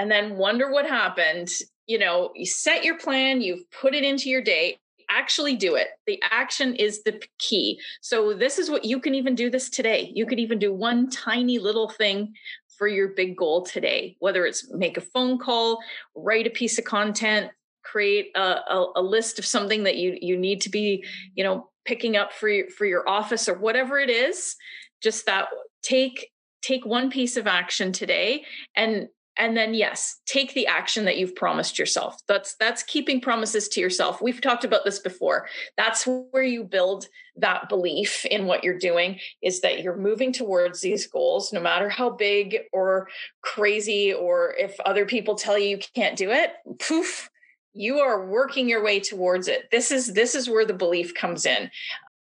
and 0.00 0.10
then 0.10 0.38
wonder 0.38 0.72
what 0.72 0.86
happened. 0.86 1.52
You 1.86 1.98
know, 1.98 2.30
you 2.34 2.46
set 2.46 2.84
your 2.84 2.96
plan, 2.96 3.42
you've 3.42 3.70
put 3.70 3.94
it 3.94 4.02
into 4.02 4.30
your 4.30 4.40
date, 4.40 4.78
actually 5.10 5.56
do 5.56 5.74
it. 5.74 5.88
The 6.06 6.18
action 6.30 6.74
is 6.74 7.02
the 7.02 7.22
key. 7.38 7.78
So 8.00 8.32
this 8.32 8.58
is 8.58 8.70
what 8.70 8.86
you 8.86 8.98
can 8.98 9.14
even 9.14 9.34
do 9.34 9.50
this 9.50 9.68
today. 9.68 10.10
You 10.14 10.24
could 10.24 10.40
even 10.40 10.58
do 10.58 10.72
one 10.72 11.10
tiny 11.10 11.58
little 11.58 11.90
thing 11.90 12.32
for 12.78 12.88
your 12.88 13.08
big 13.08 13.36
goal 13.36 13.62
today, 13.62 14.16
whether 14.20 14.46
it's 14.46 14.72
make 14.72 14.96
a 14.96 15.02
phone 15.02 15.38
call, 15.38 15.80
write 16.16 16.46
a 16.46 16.50
piece 16.50 16.78
of 16.78 16.86
content, 16.86 17.50
create 17.82 18.30
a, 18.36 18.40
a, 18.40 18.92
a, 18.96 19.02
list 19.02 19.38
of 19.38 19.44
something 19.44 19.82
that 19.82 19.96
you 19.96 20.16
you 20.20 20.36
need 20.36 20.62
to 20.62 20.70
be 20.70 21.04
you 21.34 21.44
know 21.44 21.68
picking 21.84 22.16
up 22.16 22.32
for 22.32 22.48
your, 22.48 22.70
for 22.70 22.84
your 22.84 23.08
office 23.08 23.48
or 23.48 23.58
whatever 23.58 23.98
it 23.98 24.10
is 24.10 24.54
just 25.02 25.24
that 25.24 25.48
take 25.82 26.30
take 26.60 26.84
one 26.84 27.10
piece 27.10 27.38
of 27.38 27.46
action 27.46 27.90
today 27.90 28.44
and 28.76 29.08
and 29.40 29.56
then 29.56 29.72
yes 29.74 30.20
take 30.26 30.52
the 30.54 30.66
action 30.66 31.06
that 31.06 31.16
you've 31.16 31.34
promised 31.34 31.78
yourself. 31.78 32.16
That's 32.28 32.54
that's 32.56 32.82
keeping 32.82 33.20
promises 33.20 33.68
to 33.70 33.80
yourself. 33.80 34.20
We've 34.20 34.40
talked 34.40 34.64
about 34.64 34.84
this 34.84 34.98
before. 34.98 35.48
That's 35.76 36.04
where 36.04 36.42
you 36.42 36.62
build 36.62 37.08
that 37.36 37.68
belief 37.68 38.26
in 38.26 38.46
what 38.46 38.62
you're 38.62 38.78
doing 38.78 39.18
is 39.42 39.62
that 39.62 39.82
you're 39.82 39.96
moving 39.96 40.32
towards 40.32 40.82
these 40.82 41.06
goals 41.06 41.52
no 41.52 41.60
matter 41.60 41.88
how 41.88 42.10
big 42.10 42.58
or 42.72 43.08
crazy 43.40 44.12
or 44.12 44.54
if 44.58 44.78
other 44.80 45.06
people 45.06 45.34
tell 45.34 45.58
you 45.58 45.68
you 45.68 45.78
can't 45.94 46.18
do 46.18 46.30
it 46.30 46.52
poof 46.78 47.30
you 47.72 48.00
are 48.00 48.26
working 48.26 48.68
your 48.68 48.82
way 48.82 48.98
towards 48.98 49.46
it. 49.48 49.68
This 49.70 49.90
is 49.90 50.12
this 50.12 50.34
is 50.34 50.50
where 50.50 50.66
the 50.66 50.74
belief 50.74 51.14
comes 51.14 51.46
in 51.46 51.70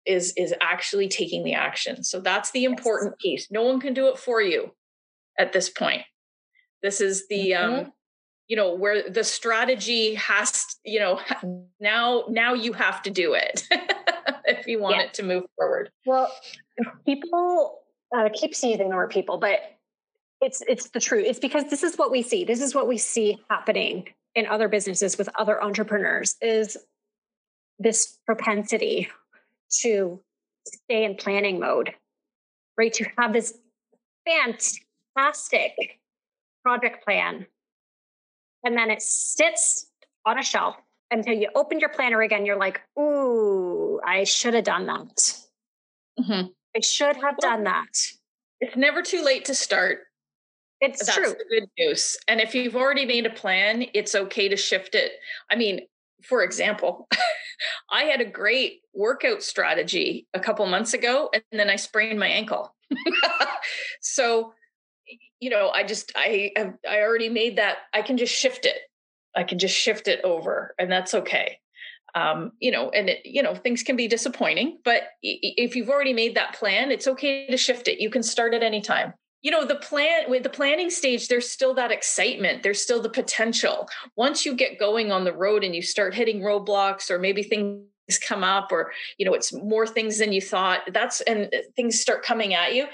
is 0.07 0.33
is 0.37 0.55
actually 0.61 1.09
taking 1.09 1.43
the 1.43 1.55
action. 1.55 2.05
So 2.05 2.21
that's 2.21 2.51
the 2.53 2.65
important 2.65 3.19
piece. 3.19 3.51
No 3.51 3.63
one 3.63 3.81
can 3.81 3.95
do 3.95 4.09
it 4.09 4.19
for 4.19 4.41
you 4.41 4.73
at 5.39 5.53
this 5.53 5.71
point 5.71 6.03
this 6.83 7.01
is 7.01 7.27
the 7.29 7.51
mm-hmm. 7.51 7.81
um 7.81 7.93
you 8.49 8.57
know 8.57 8.75
where 8.75 9.09
the 9.09 9.23
strategy 9.23 10.15
has 10.15 10.65
you 10.85 10.99
know 10.99 11.21
now 11.81 12.25
now 12.29 12.55
you 12.55 12.73
have 12.73 13.03
to 13.03 13.11
do 13.11 13.35
it 13.35 13.65
if 14.45 14.67
you 14.67 14.81
want 14.81 14.97
yeah. 14.97 15.03
it 15.03 15.15
to 15.15 15.23
move 15.23 15.45
forward 15.57 15.91
well 16.07 16.33
people 17.05 17.81
uh, 18.17 18.29
keep 18.35 18.55
seeing 18.55 18.81
ignore 18.81 19.09
people 19.09 19.39
but 19.39 19.61
it's 20.41 20.63
it's 20.69 20.91
the 20.91 21.01
truth 21.01 21.25
it's 21.27 21.39
because 21.39 21.69
this 21.71 21.83
is 21.83 21.97
what 21.97 22.11
we 22.11 22.23
see 22.23 22.45
this 22.45 22.61
is 22.61 22.75
what 22.75 22.89
we 22.89 22.97
see 22.97 23.39
happening 23.51 24.09
in 24.35 24.47
other 24.47 24.69
businesses 24.69 25.19
with 25.19 25.29
other 25.39 25.63
entrepreneurs 25.63 26.37
is 26.41 26.77
this 27.79 28.19
propensity 28.27 29.09
to 29.71 30.21
stay 30.67 31.05
in 31.05 31.15
planning 31.17 31.61
mode 31.61 31.93
right 32.77 32.93
to 32.93 33.05
have 33.19 33.33
this 33.33 33.59
fantastic 34.27 35.99
project 36.63 37.05
plan. 37.05 37.47
And 38.65 38.77
then 38.77 38.91
it 38.91 39.03
sits 39.03 39.87
on 40.27 40.39
a 40.39 40.43
shelf 40.43 40.77
until 41.11 41.35
you 41.35 41.49
open 41.55 41.81
your 41.81 41.89
planner 41.89 42.21
again. 42.23 42.45
You're 42.45 42.59
like, 42.59 42.81
ooh, 42.99 44.01
I 44.05 44.25
should 44.25 44.55
have 44.55 44.65
done 44.65 44.87
that. 44.87 45.39
Mm-hmm. 46.21 46.49
I 46.77 46.81
should 46.81 47.17
have 47.17 47.37
well, 47.41 47.57
done 47.57 47.65
that. 47.65 47.89
It's 48.61 48.77
never 48.77 49.03
too 49.03 49.23
late 49.23 49.45
to 49.47 49.55
start. 49.55 50.01
It's 50.81 51.05
That's 51.05 51.17
true. 51.17 51.35
Good 51.51 51.69
news. 51.79 52.17
And 52.29 52.41
if 52.41 52.55
you've 52.55 52.77
already 52.77 53.07
made 53.07 53.27
a 53.27 53.31
plan, 53.31 53.87
it's 53.95 54.15
okay 54.15 54.49
to 54.49 54.57
shift 54.57 54.95
it. 54.95 55.13
I 55.51 55.57
mean, 55.57 55.81
for 56.23 56.43
example, 56.43 57.09
I 57.91 58.05
had 58.05 58.21
a 58.21 58.25
great 58.25 58.83
workout 58.95 59.43
strategy 59.43 60.27
a 60.35 60.41
couple 60.41 60.67
months 60.67 60.95
ago, 60.95 61.31
and 61.33 61.43
then 61.53 61.71
I 61.71 61.77
sprained 61.77 62.19
my 62.19 62.29
ankle. 62.29 62.75
so 64.01 64.55
you 65.41 65.51
know, 65.51 65.71
I 65.71 65.85
just 65.85 66.13
I 66.17 66.53
I 66.89 67.01
already 67.01 67.29
made 67.29 67.57
that. 67.57 67.79
I 67.95 68.03
can 68.03 68.17
just 68.17 68.35
shift 68.35 68.67
it. 68.67 68.77
I 69.37 69.45
can 69.45 69.59
just 69.59 69.75
shift 69.75 70.09
it 70.09 70.21
over, 70.25 70.75
and 70.79 70.91
that's 70.91 71.15
okay. 71.15 71.61
Um, 72.15 72.53
you 72.59 72.71
know, 72.71 72.91
and 72.91 73.11
it, 73.11 73.21
you 73.25 73.43
know, 73.43 73.55
things 73.55 73.83
can 73.83 73.95
be 73.95 74.09
disappointing, 74.09 74.79
but 74.85 75.03
if 75.23 75.77
you've 75.77 75.91
already 75.91 76.15
made 76.15 76.35
that 76.37 76.55
plan, 76.55 76.91
it's 76.91 77.07
okay 77.07 77.47
to 77.47 77.57
shift 77.57 77.87
it. 77.87 78.01
You 78.01 78.11
can 78.11 78.23
start 78.23 78.55
at 78.55 78.63
any 78.63 78.81
time. 78.81 79.13
You 79.43 79.53
know, 79.53 79.65
the 79.65 79.77
plan 79.77 80.29
with 80.29 80.43
the 80.43 80.49
planning 80.49 80.91
stage, 80.91 81.29
there's 81.29 81.49
still 81.49 81.75
that 81.75 81.93
excitement. 81.93 82.63
There's 82.63 82.83
still 82.83 83.01
the 83.01 83.11
potential. 83.11 83.89
Once 84.17 84.45
you 84.45 84.55
get 84.55 84.81
going 84.81 85.13
on 85.13 85.25
the 85.25 85.35
road 85.35 85.63
and 85.63 85.77
you 85.77 85.83
start 85.83 86.15
hitting 86.15 86.41
roadblocks, 86.41 87.11
or 87.11 87.19
maybe 87.19 87.43
things 87.43 87.85
come 88.27 88.43
up, 88.43 88.73
or 88.73 88.91
you 89.19 89.27
know, 89.27 89.35
it's 89.35 89.53
more 89.53 89.87
things 89.87 90.19
than 90.19 90.33
you 90.33 90.41
thought. 90.41 90.81
That's 90.93 91.21
and 91.21 91.53
things 91.77 92.01
start 92.01 92.25
coming 92.25 92.55
at 92.55 92.75
you 92.75 92.87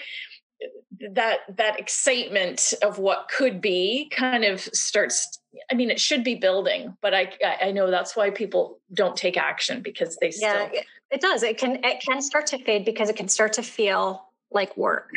that 1.13 1.41
that 1.57 1.79
excitement 1.79 2.73
of 2.83 2.99
what 2.99 3.29
could 3.29 3.61
be 3.61 4.11
kind 4.11 4.45
of 4.45 4.61
starts 4.61 5.41
i 5.71 5.75
mean 5.75 5.91
it 5.91 6.01
should 6.01 6.25
be 6.25 6.35
building 6.35 6.97
but 7.03 7.13
i 7.13 7.31
i 7.61 7.71
know 7.71 7.91
that's 7.91 8.17
why 8.17 8.31
people 8.31 8.79
don't 8.93 9.17
take 9.17 9.37
action 9.37 9.83
because 9.83 10.17
they 10.21 10.31
still 10.31 10.71
yeah 10.73 10.81
it 11.15 11.21
does. 11.21 11.45
It 11.45 11.59
can 11.59 11.79
it 11.85 12.03
can 12.03 12.21
start 12.21 12.49
to 12.49 12.59
fade 12.59 12.85
because 12.85 13.09
it 13.09 13.17
can 13.17 13.29
start 13.29 13.53
to 13.55 13.63
feel 13.63 14.27
like 14.51 14.77
work 14.77 15.11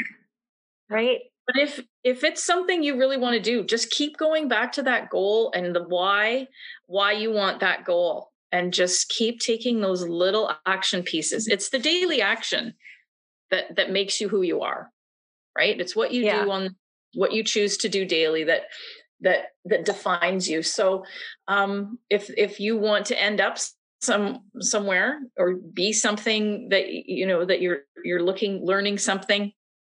right? 0.89 1.19
But 1.45 1.57
if 1.57 1.83
if 2.03 2.23
it's 2.23 2.43
something 2.43 2.83
you 2.83 2.97
really 2.97 3.17
want 3.17 3.33
to 3.33 3.41
do 3.41 3.63
just 3.63 3.89
keep 3.89 4.17
going 4.17 4.47
back 4.47 4.71
to 4.73 4.83
that 4.83 5.09
goal 5.09 5.51
and 5.55 5.75
the 5.75 5.83
why 5.83 6.47
why 6.85 7.13
you 7.13 7.31
want 7.31 7.61
that 7.61 7.83
goal 7.83 8.31
and 8.51 8.73
just 8.73 9.09
keep 9.09 9.39
taking 9.39 9.81
those 9.81 10.07
little 10.07 10.51
action 10.65 11.03
pieces. 11.03 11.47
It's 11.47 11.69
the 11.69 11.79
daily 11.79 12.21
action 12.21 12.75
that 13.49 13.75
that 13.75 13.91
makes 13.91 14.21
you 14.21 14.29
who 14.29 14.41
you 14.41 14.61
are 14.61 14.91
right? 15.57 15.79
It's 15.79 15.95
what 15.95 16.13
you 16.13 16.23
yeah. 16.23 16.43
do 16.43 16.51
on 16.51 16.75
what 17.13 17.33
you 17.33 17.43
choose 17.43 17.77
to 17.77 17.89
do 17.89 18.05
daily 18.05 18.43
that 18.45 18.63
that 19.21 19.47
that 19.65 19.85
defines 19.85 20.47
you. 20.47 20.61
So 20.61 21.03
um 21.47 21.97
if 22.09 22.29
if 22.37 22.59
you 22.59 22.77
want 22.77 23.07
to 23.07 23.21
end 23.21 23.41
up 23.41 23.57
some 24.01 24.43
somewhere 24.59 25.19
or 25.37 25.55
be 25.55 25.91
something 25.91 26.69
that 26.69 26.87
you 26.89 27.25
know 27.25 27.43
that 27.43 27.61
you're 27.61 27.79
you're 28.03 28.21
looking 28.21 28.63
learning 28.63 28.99
something 28.99 29.51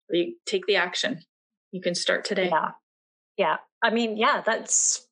you 0.10 0.36
take 0.45 0.65
the 0.67 0.76
action. 0.76 1.21
You 1.71 1.82
can 1.82 1.95
start 1.95 2.26
today. 2.26 2.49
Yeah. 2.52 2.71
Yeah. 3.38 3.58
I 3.82 3.91
mean 3.91 4.17
yeah 4.17 4.41
that's 4.45 5.08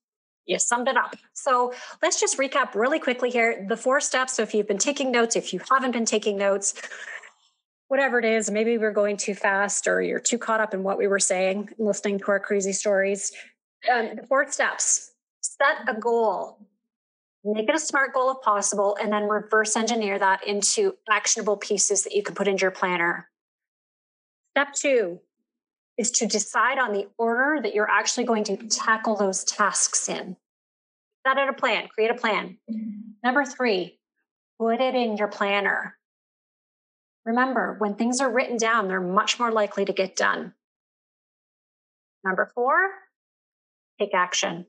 you 0.45 0.59
summed 0.59 0.89
it 0.89 0.97
up. 0.97 1.15
So 1.33 1.73
let's 2.01 2.19
just 2.19 2.37
recap 2.37 2.75
really 2.75 2.99
quickly 2.99 3.29
here 3.29 3.65
the 3.69 3.77
four 3.77 4.01
steps. 4.01 4.33
So 4.33 4.43
if 4.43 4.53
you've 4.53 4.67
been 4.67 4.77
taking 4.77 5.11
notes, 5.11 5.35
if 5.35 5.53
you 5.53 5.61
haven't 5.69 5.91
been 5.91 6.05
taking 6.05 6.37
notes, 6.37 6.73
whatever 7.91 8.19
it 8.19 8.23
is, 8.23 8.49
maybe 8.49 8.77
we're 8.77 8.93
going 8.93 9.17
too 9.17 9.35
fast 9.35 9.85
or 9.85 10.01
you're 10.01 10.17
too 10.17 10.37
caught 10.37 10.61
up 10.61 10.73
in 10.73 10.81
what 10.81 10.97
we 10.97 11.07
were 11.07 11.19
saying, 11.19 11.67
listening 11.77 12.17
to 12.17 12.25
our 12.29 12.39
crazy 12.39 12.71
stories. 12.71 13.33
Um, 13.93 14.11
the 14.15 14.25
four 14.25 14.49
steps 14.49 15.11
set 15.41 15.75
a 15.89 15.99
goal, 15.99 16.57
make 17.43 17.67
it 17.67 17.75
a 17.75 17.79
smart 17.79 18.13
goal 18.13 18.31
if 18.31 18.41
possible, 18.43 18.97
and 19.01 19.11
then 19.11 19.23
reverse 19.23 19.75
engineer 19.75 20.17
that 20.17 20.47
into 20.47 20.95
actionable 21.09 21.57
pieces 21.57 22.03
that 22.03 22.13
you 22.13 22.23
can 22.23 22.33
put 22.33 22.47
into 22.47 22.61
your 22.61 22.71
planner. 22.71 23.27
Step 24.51 24.73
two 24.73 25.19
is 25.97 26.11
to 26.11 26.25
decide 26.25 26.79
on 26.79 26.93
the 26.93 27.09
order 27.17 27.61
that 27.61 27.75
you're 27.75 27.91
actually 27.91 28.23
going 28.23 28.45
to 28.45 28.55
tackle 28.69 29.17
those 29.17 29.43
tasks 29.43 30.07
in. 30.07 30.37
Set 31.27 31.37
out 31.37 31.49
a 31.49 31.53
plan, 31.53 31.89
create 31.89 32.09
a 32.09 32.15
plan. 32.15 32.57
Number 33.21 33.43
three, 33.43 33.99
put 34.57 34.79
it 34.79 34.95
in 34.95 35.17
your 35.17 35.27
planner. 35.27 35.97
Remember, 37.25 37.75
when 37.79 37.95
things 37.95 38.19
are 38.19 38.31
written 38.31 38.57
down, 38.57 38.87
they're 38.87 38.99
much 38.99 39.39
more 39.39 39.51
likely 39.51 39.85
to 39.85 39.93
get 39.93 40.15
done. 40.15 40.53
Number 42.23 42.51
four, 42.53 42.75
take 43.99 44.13
action. 44.13 44.65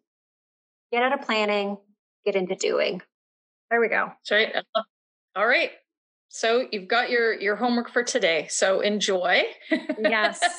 Get 0.91 1.03
out 1.03 1.19
of 1.19 1.23
planning, 1.23 1.79
get 2.25 2.37
into 2.37 2.55
doing. 2.55 3.01
There 3.71 3.81
we 3.81 3.89
go. 3.89 4.13
Right. 4.31 4.55
All 5.35 5.47
right. 5.47 5.71
So 6.29 6.67
you've 6.71 6.89
got 6.89 7.11
your 7.11 7.33
your 7.39 7.57
homework 7.57 7.91
for 7.91 8.03
today. 8.03 8.47
So 8.51 8.81
enjoy. 8.81 9.43
yes. 9.99 10.41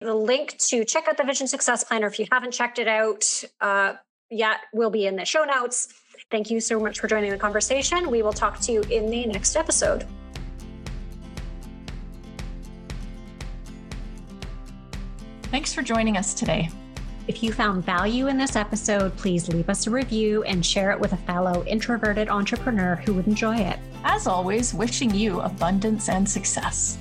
The 0.00 0.14
link 0.14 0.56
to 0.68 0.84
check 0.84 1.08
out 1.08 1.16
the 1.16 1.24
Vision 1.24 1.48
Success 1.48 1.82
Planner 1.82 2.06
if 2.06 2.20
you 2.20 2.26
haven't 2.30 2.52
checked 2.52 2.78
it 2.78 2.86
out 2.86 3.24
uh, 3.60 3.94
yet 4.30 4.58
will 4.72 4.90
be 4.90 5.06
in 5.06 5.16
the 5.16 5.24
show 5.24 5.42
notes. 5.42 5.92
Thank 6.30 6.50
you 6.50 6.60
so 6.60 6.78
much 6.78 7.00
for 7.00 7.08
joining 7.08 7.30
the 7.30 7.38
conversation. 7.38 8.10
We 8.10 8.22
will 8.22 8.32
talk 8.32 8.60
to 8.60 8.72
you 8.72 8.82
in 8.82 9.10
the 9.10 9.26
next 9.26 9.56
episode. 9.56 10.06
Thanks 15.50 15.72
for 15.72 15.80
joining 15.80 16.18
us 16.18 16.34
today. 16.34 16.68
If 17.26 17.42
you 17.42 17.52
found 17.52 17.84
value 17.84 18.26
in 18.26 18.36
this 18.36 18.54
episode, 18.54 19.16
please 19.16 19.48
leave 19.48 19.70
us 19.70 19.86
a 19.86 19.90
review 19.90 20.42
and 20.42 20.64
share 20.64 20.90
it 20.90 21.00
with 21.00 21.14
a 21.14 21.16
fellow 21.16 21.64
introverted 21.64 22.28
entrepreneur 22.28 22.96
who 22.96 23.14
would 23.14 23.26
enjoy 23.26 23.56
it. 23.56 23.78
As 24.04 24.26
always, 24.26 24.74
wishing 24.74 25.14
you 25.14 25.40
abundance 25.40 26.10
and 26.10 26.28
success. 26.28 26.98